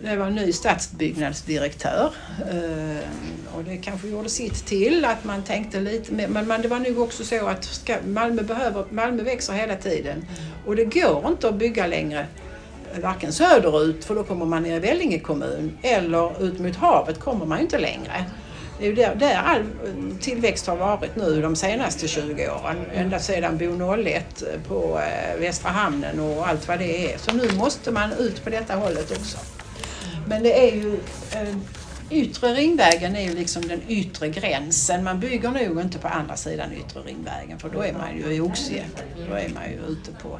det 0.02 0.16
var 0.16 0.26
en 0.26 0.34
ny 0.34 0.52
stadsbyggnadsdirektör 0.52 2.10
eh, 2.50 3.56
och 3.56 3.64
det 3.64 3.76
kanske 3.76 4.08
gjorde 4.08 4.28
sitt 4.28 4.66
till 4.66 5.04
att 5.04 5.24
man 5.24 5.42
tänkte 5.42 5.80
lite 5.80 6.12
mer. 6.12 6.28
Men 6.28 6.62
det 6.62 6.68
var 6.68 6.78
nog 6.78 6.98
också 6.98 7.24
så 7.24 7.46
att 7.46 7.64
ska, 7.64 7.96
Malmö, 8.06 8.42
behöver, 8.42 8.84
Malmö 8.90 9.22
växer 9.22 9.52
hela 9.52 9.76
tiden 9.76 10.26
och 10.66 10.76
det 10.76 10.84
går 10.84 11.28
inte 11.28 11.48
att 11.48 11.54
bygga 11.54 11.86
längre 11.86 12.26
varken 13.02 13.32
söderut, 13.32 14.04
för 14.04 14.14
då 14.14 14.22
kommer 14.22 14.46
man 14.46 14.62
ner 14.62 14.76
i 14.76 14.78
Vellinge 14.78 15.18
kommun, 15.18 15.78
eller 15.82 16.44
ut 16.44 16.58
mot 16.58 16.76
havet 16.76 17.20
kommer 17.20 17.46
man 17.46 17.60
inte 17.60 17.78
längre. 17.78 18.24
Det 18.78 18.84
är 18.84 18.88
ju 18.88 18.94
där, 18.94 19.14
där 19.14 19.36
all 19.36 19.62
tillväxt 20.20 20.66
har 20.66 20.76
varit 20.76 21.16
nu 21.16 21.42
de 21.42 21.56
senaste 21.56 22.08
20 22.08 22.48
åren. 22.48 22.76
Ända 22.94 23.18
sedan 23.18 23.58
Bo 23.58 23.94
01 23.96 24.42
på 24.68 25.00
eh, 25.00 25.40
Västra 25.40 25.70
hamnen 25.70 26.20
och 26.20 26.48
allt 26.48 26.68
vad 26.68 26.78
det 26.78 27.12
är. 27.12 27.18
Så 27.18 27.34
nu 27.34 27.52
måste 27.52 27.90
man 27.90 28.12
ut 28.12 28.44
på 28.44 28.50
detta 28.50 28.74
hållet 28.74 29.10
också. 29.10 29.38
Men 30.26 30.42
det 30.42 30.68
är 30.68 30.74
ju 30.74 30.94
eh, 31.32 31.56
Yttre 32.10 32.54
ringvägen 32.54 33.16
är 33.16 33.20
ju 33.20 33.34
liksom 33.34 33.68
den 33.68 33.80
yttre 33.88 34.28
gränsen. 34.28 35.04
Man 35.04 35.20
bygger 35.20 35.50
nog 35.50 35.80
inte 35.80 35.98
på 35.98 36.08
andra 36.08 36.36
sidan 36.36 36.72
yttre 36.72 37.00
ringvägen 37.00 37.58
för 37.58 37.70
då 37.70 37.82
är 37.82 37.92
man 37.92 38.16
ju 38.16 38.34
i 38.34 38.40
Oxie. 38.40 38.84
Då 39.28 39.34
är 39.34 39.48
man 39.48 39.70
ju 39.70 39.78
ute 39.88 40.12
på 40.12 40.38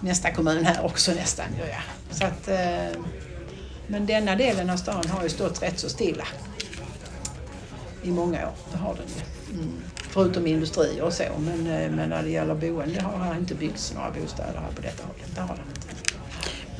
nästa 0.00 0.30
kommun 0.30 0.64
här 0.64 0.84
också 0.84 1.12
nästan. 1.12 1.46
Ja, 1.58 1.64
ja. 1.66 1.80
Så 2.10 2.24
att, 2.24 2.48
eh, 2.48 3.00
men 3.86 4.06
denna 4.06 4.36
delen 4.36 4.70
av 4.70 4.76
stan 4.76 5.08
har 5.08 5.22
ju 5.22 5.28
stått 5.28 5.62
rätt 5.62 5.78
så 5.78 5.88
stilla 5.88 6.26
i 8.02 8.10
många 8.10 8.46
år. 8.46 8.54
Det 8.72 8.78
har 8.78 8.94
den 8.94 9.06
ju. 9.06 9.60
Mm. 9.60 9.82
Förutom 9.96 10.46
industrier 10.46 11.02
och 11.02 11.12
så. 11.12 11.24
Men, 11.38 11.66
eh, 11.66 11.90
men 11.90 12.08
när 12.08 12.22
det 12.22 12.30
gäller 12.30 12.54
boende 12.54 13.00
har 13.00 13.18
här 13.18 13.36
inte 13.36 13.54
byggts 13.54 13.94
några 13.94 14.10
bostäder 14.10 14.60
här 14.60 14.72
på 14.76 14.82
detta 14.82 15.02
hållet. 15.06 15.34
Det 15.34 15.40
har 15.40 15.56
den. 15.56 15.69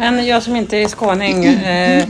Men 0.00 0.26
jag 0.26 0.42
som 0.42 0.56
inte 0.56 0.76
är 0.76 0.88
skåning, 0.88 1.44
eh, 1.44 2.08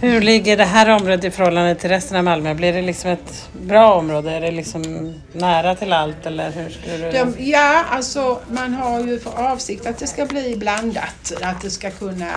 hur 0.00 0.20
ligger 0.20 0.56
det 0.56 0.64
här 0.64 0.88
området 0.88 1.24
i 1.24 1.30
förhållande 1.30 1.74
till 1.74 1.90
resten 1.90 2.16
av 2.16 2.24
Malmö? 2.24 2.54
Blir 2.54 2.72
det 2.72 2.82
liksom 2.82 3.10
ett 3.10 3.48
bra 3.62 3.94
område? 3.94 4.32
Är 4.32 4.40
det 4.40 4.50
liksom 4.50 5.14
nära 5.32 5.74
till 5.74 5.92
allt 5.92 6.26
eller 6.26 6.50
hur 6.50 6.70
skulle 6.70 6.96
du... 6.96 7.10
De, 7.10 7.50
ja, 7.50 7.84
alltså 7.90 8.38
man 8.48 8.74
har 8.74 9.00
ju 9.00 9.18
för 9.18 9.50
avsikt 9.52 9.86
att 9.86 9.98
det 9.98 10.06
ska 10.06 10.26
bli 10.26 10.56
blandat. 10.56 11.32
Att 11.42 11.62
det 11.62 11.70
ska 11.70 11.90
kunna 11.90 12.30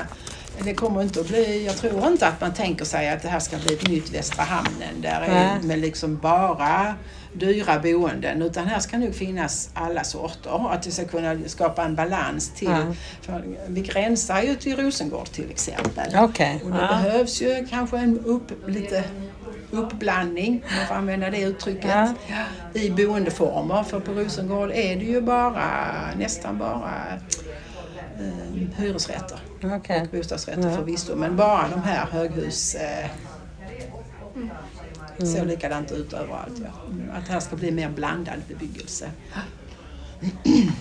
det 0.64 0.74
kommer 0.74 1.02
inte 1.02 1.20
att 1.20 1.28
bli, 1.28 1.66
jag 1.66 1.78
tror 1.78 2.08
inte 2.08 2.28
att 2.28 2.42
man 2.42 2.54
tänker 2.54 2.86
sig 2.86 3.10
att 3.10 3.22
det 3.22 3.28
här 3.28 3.40
ska 3.40 3.58
bli 3.58 3.74
ett 3.74 3.88
nytt 3.88 4.14
Västra 4.14 4.44
Hamnen 4.44 5.02
där 5.02 5.22
är 5.22 5.60
med 5.64 5.80
liksom 5.80 6.18
bara 6.18 6.96
dyra 7.34 7.80
boenden 7.80 8.42
utan 8.42 8.68
här 8.68 8.80
ska 8.80 8.98
nog 8.98 9.16
finnas 9.16 9.70
alla 9.74 10.04
sorter. 10.04 10.72
Att 10.74 10.84
det 10.84 10.92
ska 10.92 11.06
kunna 11.06 11.36
skapa 11.48 11.84
en 11.84 11.96
balans 11.96 12.52
till, 12.56 12.68
Ja. 12.70 12.94
för 13.22 13.44
vi 13.68 13.82
gränsar 13.82 14.42
ju 14.42 14.56
till 14.56 14.78
Rosengård 14.78 15.26
till 15.32 15.52
exempel. 15.52 16.14
Okej. 16.18 16.62
Och 16.66 16.72
det 16.72 16.78
Ja. 16.82 16.88
behövs 16.88 17.42
ju 17.42 17.68
kanske 17.70 17.98
en 17.98 18.20
upp, 18.20 18.52
lite 18.68 19.04
uppblandning, 19.72 20.64
om 20.70 20.76
man 20.78 20.88
får 20.88 20.96
använda 20.96 21.30
det 21.30 21.42
uttrycket, 21.42 22.10
i 22.74 22.90
boendeformer. 22.90 23.84
För 23.84 24.00
på 24.00 24.12
Rosengård 24.12 24.72
är 24.72 24.96
det 24.96 25.06
ju 25.06 25.22
bara, 25.22 25.64
nästan 26.18 26.58
bara 26.58 26.94
eh, 28.20 28.62
hyresrätter 28.78 29.40
Okej. 29.64 30.02
och 30.02 30.18
bostadsrätter 30.18 30.70
Ja. 30.70 30.76
förvisso. 30.76 31.16
Men 31.16 31.36
bara 31.36 31.66
de 31.72 31.82
här 31.82 32.06
höghus 32.12 32.76
eh, 32.76 33.06
ser 35.28 35.46
likadant 35.46 35.92
ut 35.92 36.14
överallt. 36.14 36.54
Ja. 36.64 37.18
Att 37.18 37.28
här 37.30 37.40
ska 37.40 37.56
bli 37.56 37.72
mer 37.72 37.90
blandad 37.90 38.42
bebyggelse. 38.48 39.10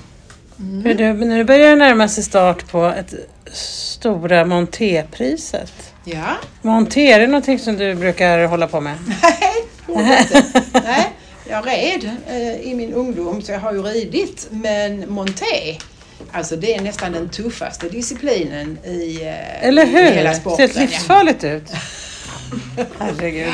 Hur 0.85 0.94
du, 0.94 1.12
nu 1.12 1.44
börjar 1.44 1.68
det 1.70 1.76
närma 1.76 2.09
sig 2.09 2.24
start 2.24 2.70
på 2.70 2.87
ett 2.87 3.14
stora 3.53 4.44
Montépriset. 4.44 5.72
Ja, 6.05 6.37
Monté, 6.62 7.12
är 7.12 7.20
det 7.20 7.26
någonting 7.26 7.59
som 7.59 7.76
du 7.76 7.94
brukar 7.94 8.44
hålla 8.46 8.66
på 8.66 8.81
med? 8.81 8.94
nej, 9.22 9.64
borde 9.87 10.18
inte. 10.20 10.62
nej. 10.85 11.12
Jag 11.48 11.66
red 11.66 12.11
eh, 12.29 12.61
i 12.61 12.74
min 12.74 12.92
ungdom 12.92 13.42
så 13.42 13.53
jag 13.53 13.61
har 13.61 13.72
ju 13.72 13.83
ridit. 13.83 14.48
Men 14.50 15.12
monté, 15.12 15.79
alltså 16.33 16.57
det 16.57 16.74
är 16.74 16.81
nästan 16.83 17.12
den 17.12 17.29
tuffaste 17.29 17.88
disciplinen 17.88 18.79
i, 18.85 19.22
eh, 19.22 19.66
Eller 19.68 19.83
i 19.87 19.90
hur? 19.90 20.11
hela 20.11 20.31
Det 20.31 20.35
ser 20.35 20.40
sporten. 20.40 20.66
helt 20.68 20.76
livsfarligt 20.90 21.44
ut. 21.44 21.62
Herregud. 22.98 23.53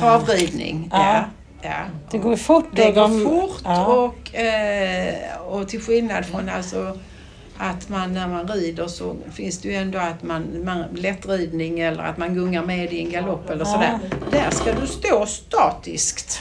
Travridning, 0.00 0.88
Ja. 0.92 1.14
ja. 1.14 1.24
ja. 1.68 1.76
Det 2.10 2.18
går 2.18 2.36
fort. 2.36 2.66
Det 2.72 2.90
går 2.92 3.00
de- 3.08 3.24
fort 3.24 3.60
Ja. 3.64 3.86
och, 3.86 4.34
eh, 4.34 5.36
och 5.46 5.68
till 5.68 5.80
skillnad 5.80 6.26
från 6.26 6.48
alltså 6.48 6.98
att 7.58 7.88
man 7.88 8.14
när 8.14 8.28
man 8.28 8.48
rider 8.48 8.86
så 8.86 9.16
finns 9.32 9.58
det 9.58 9.68
ju 9.68 9.74
ändå 9.74 9.98
att 9.98 10.22
man, 10.22 10.64
man 10.64 10.84
lättridning 10.94 11.80
eller 11.80 12.02
att 12.02 12.18
man 12.18 12.34
gungar 12.34 12.62
med 12.62 12.92
i 12.92 12.98
en 13.00 13.10
galopp 13.10 13.50
eller 13.50 13.64
sådär. 13.64 13.98
Där 14.30 14.50
ska 14.50 14.72
du 14.72 14.86
stå 14.86 15.26
statiskt. 15.26 16.40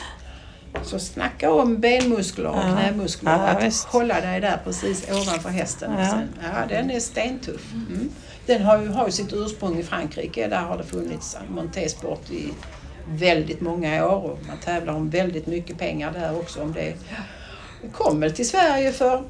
Så 0.83 0.99
snacka 0.99 1.51
om 1.53 1.79
benmuskler 1.79 2.45
och 2.49 2.55
Ja. 2.57 2.77
knämuskler. 2.77 3.31
Ja, 3.31 3.37
att 3.37 3.63
visst. 3.63 3.85
hålla 3.85 4.21
dig 4.21 4.41
där 4.41 4.59
precis 4.63 5.07
ovanför 5.11 5.49
hästen. 5.49 5.91
Ja. 5.97 6.03
Ja. 6.03 6.09
Sen, 6.09 6.27
ja, 6.43 6.65
den 6.69 6.91
är 6.91 6.99
stentuff. 6.99 7.73
Mm. 7.73 8.09
Den 8.45 8.63
har 8.63 8.81
ju, 8.81 8.89
har 8.89 9.05
ju 9.05 9.11
sitt 9.11 9.33
ursprung 9.33 9.79
i 9.79 9.83
Frankrike. 9.83 10.47
Där 10.47 10.61
har 10.61 10.77
det 10.77 10.83
funnits 10.83 11.37
montésport 11.49 12.31
i 12.31 12.49
väldigt 13.09 13.61
många 13.61 14.05
år 14.07 14.21
och 14.31 14.39
man 14.47 14.57
tävlar 14.57 14.93
om 14.93 15.09
väldigt 15.09 15.47
mycket 15.47 15.77
pengar 15.77 16.11
där 16.11 16.37
också. 16.37 16.61
Om 16.61 16.73
det 16.73 16.93
kom 17.91 18.19
väl 18.19 18.31
till 18.31 18.47
Sverige 18.49 18.91
för 18.91 19.23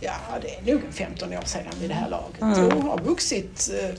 Ja, 0.00 0.12
det 0.42 0.70
är 0.70 0.74
nog 0.74 0.82
15 0.90 1.32
år 1.32 1.42
sedan 1.44 1.62
vid 1.80 1.90
det 1.90 1.94
här 1.94 2.08
laget. 2.08 2.42
Mm. 2.58 2.66
Och 2.78 2.82
har 2.84 2.98
vuxit. 3.00 3.70
eh, 3.82 3.90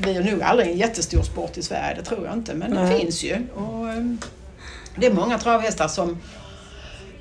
blir 0.00 0.20
nog 0.32 0.42
aldrig 0.42 0.68
en 0.70 0.76
jättestor 0.76 1.22
sport 1.22 1.56
i 1.58 1.62
Sverige, 1.62 1.94
det 1.94 2.02
tror 2.02 2.24
jag 2.26 2.34
inte. 2.34 2.54
Men 2.54 2.70
det 2.74 2.82
Nej. 2.82 3.00
finns 3.00 3.24
ju. 3.24 3.36
Och, 3.54 3.88
eh, 3.88 4.04
det 4.96 5.06
är 5.06 5.12
många 5.12 5.38
travhästar 5.38 5.88
som 5.88 6.18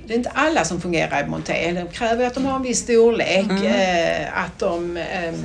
det 0.07 0.13
är 0.13 0.17
inte 0.17 0.29
alla 0.29 0.65
som 0.65 0.81
fungerar 0.81 1.23
i 1.25 1.27
monté. 1.29 1.71
Det 1.71 1.93
kräver 1.93 2.27
att 2.27 2.33
de 2.33 2.45
har 2.45 2.55
en 2.55 2.61
viss 2.63 2.79
storlek, 2.79 3.45
Mm. 3.49 3.63
eh, 3.65 4.43
att 4.43 4.59
de 4.59 4.97
ehm, 4.97 5.35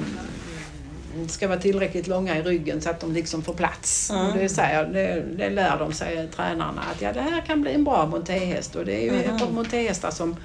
ska 1.29 1.49
vara 1.49 1.59
tillräckligt 1.59 2.07
långa 2.07 2.39
i 2.39 2.43
ryggen 2.43 2.81
så 2.81 2.91
att 2.91 3.01
de 3.01 3.13
liksom 3.13 3.43
får 3.43 3.55
plats. 3.55 4.11
Mm. 4.11 4.27
Och 4.27 4.37
det, 4.39 4.49
säger, 4.49 4.85
det, 4.85 5.25
det 5.37 5.51
lär 5.51 5.79
de 5.79 5.93
sig, 5.93 6.29
tränarna, 6.37 6.83
att 6.95 7.03
ja, 7.03 7.13
det 7.13 7.21
här 7.21 7.41
kan 7.41 7.61
bli 7.63 7.73
en 7.75 7.85
bra 7.85 8.07
montéhäst. 8.07 8.77
Och 8.77 8.85
det 8.85 8.95
är 8.95 9.01
ju 9.03 9.23
Mm. 9.23 9.55
montéhästar 9.55 10.11
som 10.11 10.37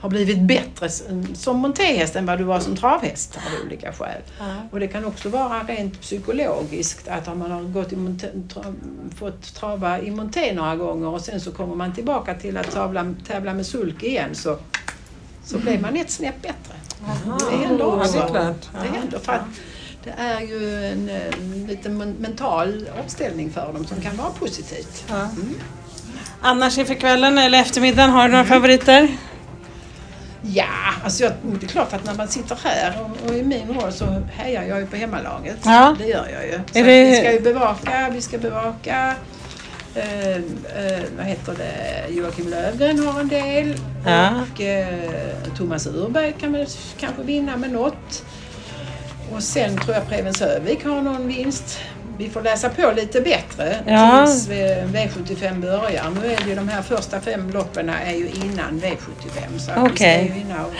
har 0.00 0.08
blivit 0.08 0.38
bättre 0.40 0.88
som 1.34 1.56
montéhäst 1.58 2.16
än 2.16 2.26
vad 2.26 2.38
du 2.38 2.44
var 2.44 2.60
som 2.60 2.76
travhäst 2.76 3.36
av 3.36 3.66
olika 3.66 3.92
skäl. 3.92 4.22
Ja. 4.38 4.44
Och 4.70 4.80
det 4.80 4.88
kan 4.88 5.04
också 5.04 5.28
vara 5.28 5.62
rent 5.62 6.00
psykologiskt 6.00 7.08
att 7.08 7.28
om 7.28 7.38
man 7.38 7.50
har 7.50 7.62
gått 7.62 7.92
i 7.92 7.96
monté, 7.96 8.26
tra, 8.54 8.64
fått 9.18 9.54
trava 9.54 10.00
i 10.00 10.10
monté 10.10 10.52
några 10.54 10.76
gånger 10.76 11.08
och 11.08 11.20
sen 11.20 11.40
så 11.40 11.52
kommer 11.52 11.74
man 11.74 11.94
tillbaka 11.94 12.34
till 12.34 12.56
att 12.56 12.70
tävla, 12.70 13.14
tävla 13.26 13.54
med 13.54 13.66
sulk 13.66 14.02
igen 14.02 14.34
så, 14.34 14.58
så 15.44 15.58
blir 15.58 15.78
man 15.78 15.96
ett 15.96 16.10
snäpp 16.10 16.42
bättre. 16.42 16.74
Det 17.50 17.56
händer 17.56 17.84
Ja, 17.84 17.96
också. 17.96 18.12
det 18.12 18.18
är 18.24 18.28
klart. 18.28 18.68
Det 18.72 18.98
händer 18.98 19.18
för 19.18 19.32
att 19.32 19.40
det 20.04 20.14
är 20.18 20.40
ju 20.40 20.86
en, 20.86 21.08
eh, 21.08 21.66
liten 21.68 21.98
men- 21.98 22.12
mental 22.12 22.88
omställning 23.02 23.50
för 23.50 23.72
dem 23.72 23.84
som 23.86 24.00
kan 24.00 24.16
vara 24.16 24.30
positivt. 24.30 25.04
Ja. 25.08 25.28
Annars 26.42 26.78
inför 26.78 26.94
kvällen 26.94 27.38
eller 27.38 27.60
eftermiddagen, 27.60 28.10
har 28.10 28.22
du 28.28 28.32
några 28.32 28.44
favoriter? 28.44 29.16
Ja, 30.42 30.64
alltså 31.04 31.22
jag, 31.24 31.32
det 31.60 31.66
är 31.66 31.68
klart 31.68 31.92
att 31.92 32.04
när 32.04 32.14
man 32.14 32.28
sitter 32.28 32.58
här 32.64 32.98
och, 33.00 33.28
och 33.30 33.36
i 33.36 33.42
min 33.42 33.68
roll 33.74 33.92
så 33.92 34.22
hejar 34.32 34.62
jag 34.62 34.80
ju 34.80 34.86
på 34.86 34.96
hemmalaget. 34.96 35.58
Ja. 35.64 35.96
Det 35.98 36.06
gör 36.06 36.28
jag 36.32 36.46
ju. 36.46 36.52
Så 36.52 36.60
det- 36.72 36.82
Vi 36.82 37.16
ska 37.16 37.32
ju 37.32 37.40
bevaka, 37.40 38.10
vi 38.12 38.20
ska 38.20 38.38
bevaka 38.38 39.14
eh, 39.94 40.28
eh, 40.36 41.02
vad 41.16 41.26
heter 41.26 41.54
det, 41.58 42.12
Joakim 42.14 42.48
Lövgren 42.48 43.06
har 43.06 43.20
en 43.20 43.28
del 43.28 43.74
Ja. 44.06 44.30
och 44.54 44.60
eh, 44.60 44.94
Thomas 45.56 45.86
Urberg 45.86 46.32
kan 46.40 46.52
väl 46.52 46.66
kanske 46.98 47.22
vinna 47.22 47.56
med 47.56 47.72
något. 47.72 48.24
Och 49.34 49.42
sen 49.42 49.76
tror 49.76 49.94
jag 49.96 50.08
Preben 50.08 50.34
Sövik 50.34 50.84
har 50.84 51.02
någon 51.02 51.28
vinst. 51.28 51.78
Vi 52.18 52.28
får 52.28 52.42
läsa 52.42 52.68
på 52.68 52.92
lite 52.96 53.20
bättre 53.20 53.76
Ja. 53.86 54.26
tills 54.26 54.48
eh, 54.48 54.84
V75 54.86 55.60
börjar. 55.60 56.04
Nu 56.22 56.32
är 56.32 56.36
det 56.44 56.48
ju 56.48 56.54
de 56.54 56.68
här 56.68 56.82
första 56.82 57.20
fem 57.20 57.50
loppen 57.50 57.88
är 57.88 58.12
ju 58.14 58.28
innan 58.28 58.80
V75 58.84 59.58
så 59.58 59.70
att 59.70 59.90
vi 59.92 59.96
ska 59.96 60.22
ju 60.22 60.28
hinna 60.32 60.64
och 60.66 60.72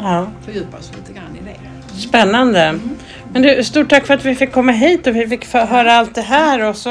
Ja. 0.00 0.26
fördjupa 0.44 0.76
oss 0.76 0.90
lite 0.96 1.12
grann 1.12 1.36
i 1.40 1.44
det. 1.44 2.00
Spännande. 2.00 2.78
Men 3.32 3.42
du, 3.42 3.64
stort 3.64 3.88
tack 3.90 4.06
för 4.06 4.14
att 4.14 4.24
vi 4.24 4.34
fick 4.34 4.52
komma 4.52 4.72
hit 4.72 5.06
och 5.06 5.16
vi 5.16 5.28
fick 5.28 5.52
höra 5.54 5.92
allt 5.94 6.14
det 6.14 6.22
här 6.22 6.62
och 6.62 6.76
så 6.76 6.90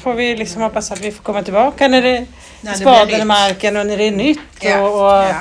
får 0.00 0.14
vi 0.14 0.36
liksom 0.36 0.62
hoppas 0.62 0.90
att 0.92 1.00
vi 1.00 1.12
får 1.12 1.22
komma 1.22 1.42
tillbaka 1.42 1.88
när 1.88 2.02
det 2.02 2.26
det 2.60 2.72
spaden 2.74 3.20
i 3.20 3.24
marken 3.24 3.76
och 3.76 3.86
när 3.86 3.96
det 3.96 4.04
är 4.04 4.10
nytt. 4.10 4.38
Ja, 4.60 4.80
och, 4.80 4.94
och 5.00 5.24
ja, 5.24 5.34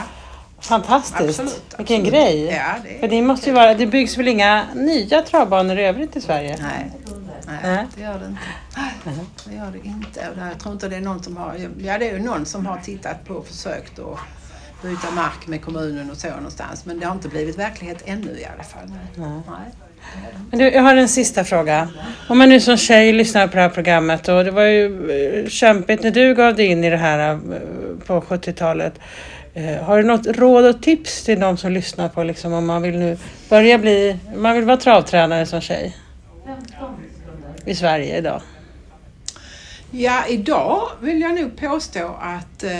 Fantastiskt. 0.67 1.19
absolut. 1.19 1.75
Vilken 1.77 2.01
absolut. 2.01 2.13
grej. 2.13 2.45
Ja, 2.45 2.75
det, 2.83 2.99
För 2.99 3.07
det 3.07 3.21
måste 3.21 3.49
ju 3.49 3.55
vara, 3.55 3.73
det 3.73 3.87
byggs 3.87 4.17
väl 4.17 4.27
inga 4.27 4.65
nya 4.75 5.21
travbanor 5.21 5.79
i 5.79 5.85
övrigt 5.85 6.15
i 6.15 6.21
Sverige? 6.21 6.57
Nej, 6.61 6.91
nej, 7.63 7.85
det 7.95 8.01
gör 8.01 8.19
det 8.19 8.25
inte. 8.25 8.41
Det 9.49 9.55
gör 9.55 9.71
det 9.71 9.87
inte. 9.87 10.27
Jag 10.51 10.59
tror 10.59 10.73
inte 10.73 10.87
det 10.87 10.95
är 10.95 11.01
någon 11.01 11.23
som 11.23 11.37
har... 11.37 11.55
Ja, 11.77 11.97
det 11.97 12.09
är 12.09 12.13
ju 12.13 12.19
någon 12.19 12.45
som 12.45 12.65
har 12.65 12.77
tittat 12.77 13.25
på 13.25 13.33
och 13.33 13.47
försökt 13.47 13.99
att 13.99 14.19
byta 14.83 15.11
mark 15.11 15.47
med 15.47 15.61
kommunen 15.61 16.11
och 16.11 16.17
så 16.17 16.27
någonstans. 16.27 16.85
Men 16.85 16.99
det 16.99 17.05
har 17.05 17.15
inte 17.15 17.29
blivit 17.29 17.59
verklighet 17.59 18.03
ännu 18.05 18.39
i 18.39 18.45
alla 18.53 18.63
fall. 18.63 18.87
Nej. 19.15 19.27
Nej. 19.47 19.71
Men 20.49 20.59
du, 20.59 20.65
jag 20.71 20.81
har 20.81 20.95
en 20.95 21.09
sista 21.09 21.43
fråga. 21.43 21.89
Om 22.27 22.37
man 22.37 22.49
nu 22.49 22.59
som 22.59 22.77
tjej 22.77 23.13
lyssnar 23.13 23.47
på 23.47 23.55
det 23.55 23.61
här 23.61 23.69
programmet 23.69 24.27
och 24.27 24.43
det 24.43 24.51
var 24.51 24.63
ju 24.63 25.11
eh, 25.11 25.49
kämpigt 25.49 26.03
när 26.03 26.11
du 26.11 26.35
gav 26.35 26.55
dig 26.55 26.65
in 26.65 26.83
i 26.83 26.89
det 26.89 26.97
här 26.97 27.31
eh, 27.33 27.37
på 28.05 28.21
70-talet. 28.21 28.99
Eh, 29.57 29.83
har 29.83 29.97
du 29.97 30.03
något 30.03 30.27
råd 30.27 30.65
och 30.65 30.81
tips 30.81 31.23
till 31.23 31.39
de 31.39 31.57
som 31.57 31.71
lyssnar 31.71 32.09
på 32.09 32.23
liksom, 32.23 32.53
om 32.53 32.65
man 32.65 32.81
vill 32.81 32.99
nu 32.99 33.17
börja 33.49 33.77
bli, 33.77 34.19
man 34.35 34.55
vill 34.55 34.65
vara 34.65 34.77
travtränare 34.77 35.45
som 35.45 35.61
tjej 35.61 35.97
i 37.65 37.75
Sverige 37.75 38.17
idag? 38.17 38.41
Ja, 39.91 40.23
idag 40.27 40.81
vill 41.01 41.21
jag 41.21 41.35
nog 41.35 41.57
påstå 41.57 42.15
att 42.21 42.63
eh, 42.63 42.71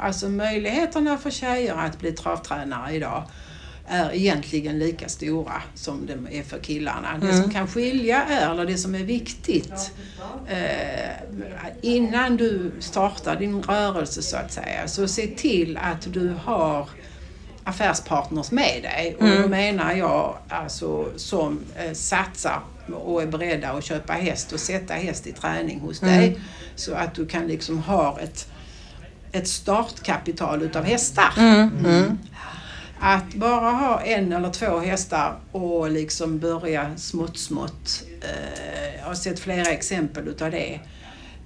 alltså 0.00 0.28
möjligheterna 0.28 1.18
för 1.18 1.30
tjejer 1.30 1.74
att 1.74 1.98
bli 1.98 2.12
travtränare 2.12 2.94
idag 2.94 3.22
är 3.88 4.14
egentligen 4.14 4.78
lika 4.78 5.08
stora 5.08 5.62
som 5.74 6.06
de 6.06 6.38
är 6.38 6.42
för 6.42 6.58
killarna. 6.58 7.18
Det 7.20 7.34
som 7.42 7.50
kan 7.50 7.66
skilja 7.66 8.22
är, 8.24 8.50
eller 8.50 8.66
det 8.66 8.76
som 8.76 8.94
är 8.94 9.04
viktigt, 9.04 9.92
eh, 10.48 11.10
innan 11.80 12.36
du 12.36 12.72
startar 12.80 13.36
din 13.36 13.62
rörelse 13.62 14.22
så 14.22 14.36
att 14.36 14.52
säga, 14.52 14.88
så 14.88 15.08
se 15.08 15.26
till 15.26 15.76
att 15.76 16.12
du 16.12 16.34
har 16.44 16.88
affärspartners 17.64 18.50
med 18.50 18.82
dig. 18.82 19.16
Och 19.20 19.42
då 19.42 19.48
menar 19.48 19.92
jag 19.92 20.36
alltså 20.48 21.08
som 21.16 21.60
eh, 21.76 21.92
satsar 21.92 22.60
och 22.92 23.22
är 23.22 23.26
beredda 23.26 23.70
att 23.70 23.84
köpa 23.84 24.12
häst 24.12 24.52
och 24.52 24.60
sätta 24.60 24.94
häst 24.94 25.26
i 25.26 25.32
träning 25.32 25.80
hos 25.80 26.00
dig. 26.00 26.40
Så 26.76 26.94
att 26.94 27.14
du 27.14 27.26
kan 27.26 27.46
liksom 27.46 27.78
ha 27.78 28.20
ett, 28.20 28.48
ett 29.32 29.48
startkapital 29.48 30.62
utav 30.62 30.84
hästar. 30.84 31.32
Mm. 31.36 32.18
Att 33.00 33.34
bara 33.34 33.70
ha 33.70 34.00
en 34.00 34.32
eller 34.32 34.50
två 34.50 34.78
hästar 34.78 35.36
och 35.52 35.90
liksom 35.90 36.38
börja 36.38 36.96
smått 36.96 37.38
smått. 37.38 38.02
Eh, 38.20 38.98
jag 38.98 39.06
har 39.06 39.14
sett 39.14 39.40
flera 39.40 39.68
exempel 39.70 40.28
utav 40.28 40.50
det. 40.50 40.80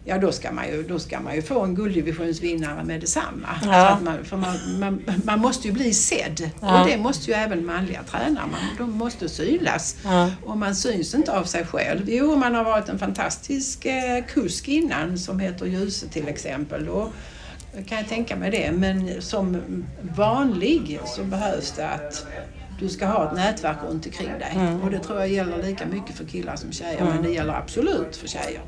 Ja 0.04 0.18
då 0.18 0.32
ska 0.32 0.52
man 0.52 0.68
ju, 0.68 0.82
då 0.82 0.98
ska 0.98 1.20
man 1.20 1.34
ju 1.34 1.42
få 1.42 1.60
en 1.60 1.74
gulddivisionsvinnare 1.74 2.84
med 2.84 3.00
detsamma. 3.00 3.48
Ja. 3.62 3.88
Att 3.88 4.02
man, 4.02 4.24
för 4.24 4.36
man, 4.36 4.56
man, 4.78 5.02
man 5.24 5.40
måste 5.40 5.68
ju 5.68 5.74
bli 5.74 5.94
sedd. 5.94 6.50
Ja. 6.60 6.80
Och 6.80 6.88
det 6.88 6.96
måste 6.96 7.30
ju 7.30 7.36
även 7.36 7.66
manliga 7.66 8.02
tränare. 8.02 8.44
Man, 8.52 8.60
de 8.78 8.98
måste 8.98 9.28
synas. 9.28 9.96
Ja. 10.04 10.30
Och 10.44 10.56
man 10.56 10.74
syns 10.74 11.14
inte 11.14 11.38
av 11.38 11.44
sig 11.44 11.66
själv. 11.66 12.10
Jo, 12.10 12.36
man 12.36 12.54
har 12.54 12.64
varit 12.64 12.88
en 12.88 12.98
fantastisk 12.98 13.84
eh, 13.84 14.24
kusk 14.28 14.68
innan 14.68 15.18
som 15.18 15.40
heter 15.40 15.66
Ljuse 15.66 16.08
till 16.08 16.28
exempel. 16.28 16.86
Då 16.86 17.12
kan 17.88 17.98
jag 17.98 18.08
tänka 18.08 18.36
mig 18.36 18.50
det. 18.50 18.72
Men 18.72 19.22
som 19.22 19.62
vanlig 20.16 21.00
så 21.06 21.24
behövs 21.24 21.72
det 21.72 21.88
att 21.88 22.26
du 22.80 22.88
ska 22.88 23.06
ha 23.06 23.26
ett 23.26 23.36
nätverk 23.36 23.76
runt 23.88 24.06
omkring 24.06 24.28
dig. 24.38 24.52
Mm. 24.54 24.80
Och 24.82 24.90
det 24.90 24.98
tror 24.98 25.18
jag 25.18 25.28
gäller 25.28 25.62
lika 25.62 25.86
mycket 25.86 26.16
för 26.16 26.24
killar 26.24 26.56
som 26.56 26.72
tjejer. 26.72 27.04
Men 27.04 27.22
det 27.22 27.30
gäller 27.30 27.54
absolut 27.54 28.16
för 28.16 28.28
tjejer. 28.28 28.60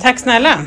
Tack 0.00 0.18
snälla! 0.18 0.66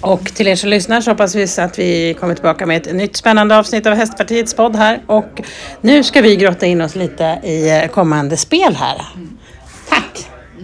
Och 0.00 0.24
till 0.24 0.48
er 0.48 0.56
som 0.56 0.70
lyssnar 0.70 1.00
så 1.00 1.10
hoppas 1.10 1.34
vi 1.34 1.46
att 1.58 1.78
vi 1.78 2.14
kommer 2.20 2.34
tillbaka 2.34 2.66
med 2.66 2.86
ett 2.86 2.94
nytt 2.94 3.16
spännande 3.16 3.58
avsnitt 3.58 3.86
av 3.86 3.94
Hästpartiets 3.94 4.54
podd 4.54 4.76
här. 4.76 5.02
Och 5.06 5.42
nu 5.80 6.04
ska 6.04 6.20
vi 6.20 6.36
grotta 6.36 6.66
in 6.66 6.80
oss 6.80 6.94
lite 6.94 7.24
i 7.24 7.88
kommande 7.92 8.36
spel 8.36 8.76
här. 8.76 8.96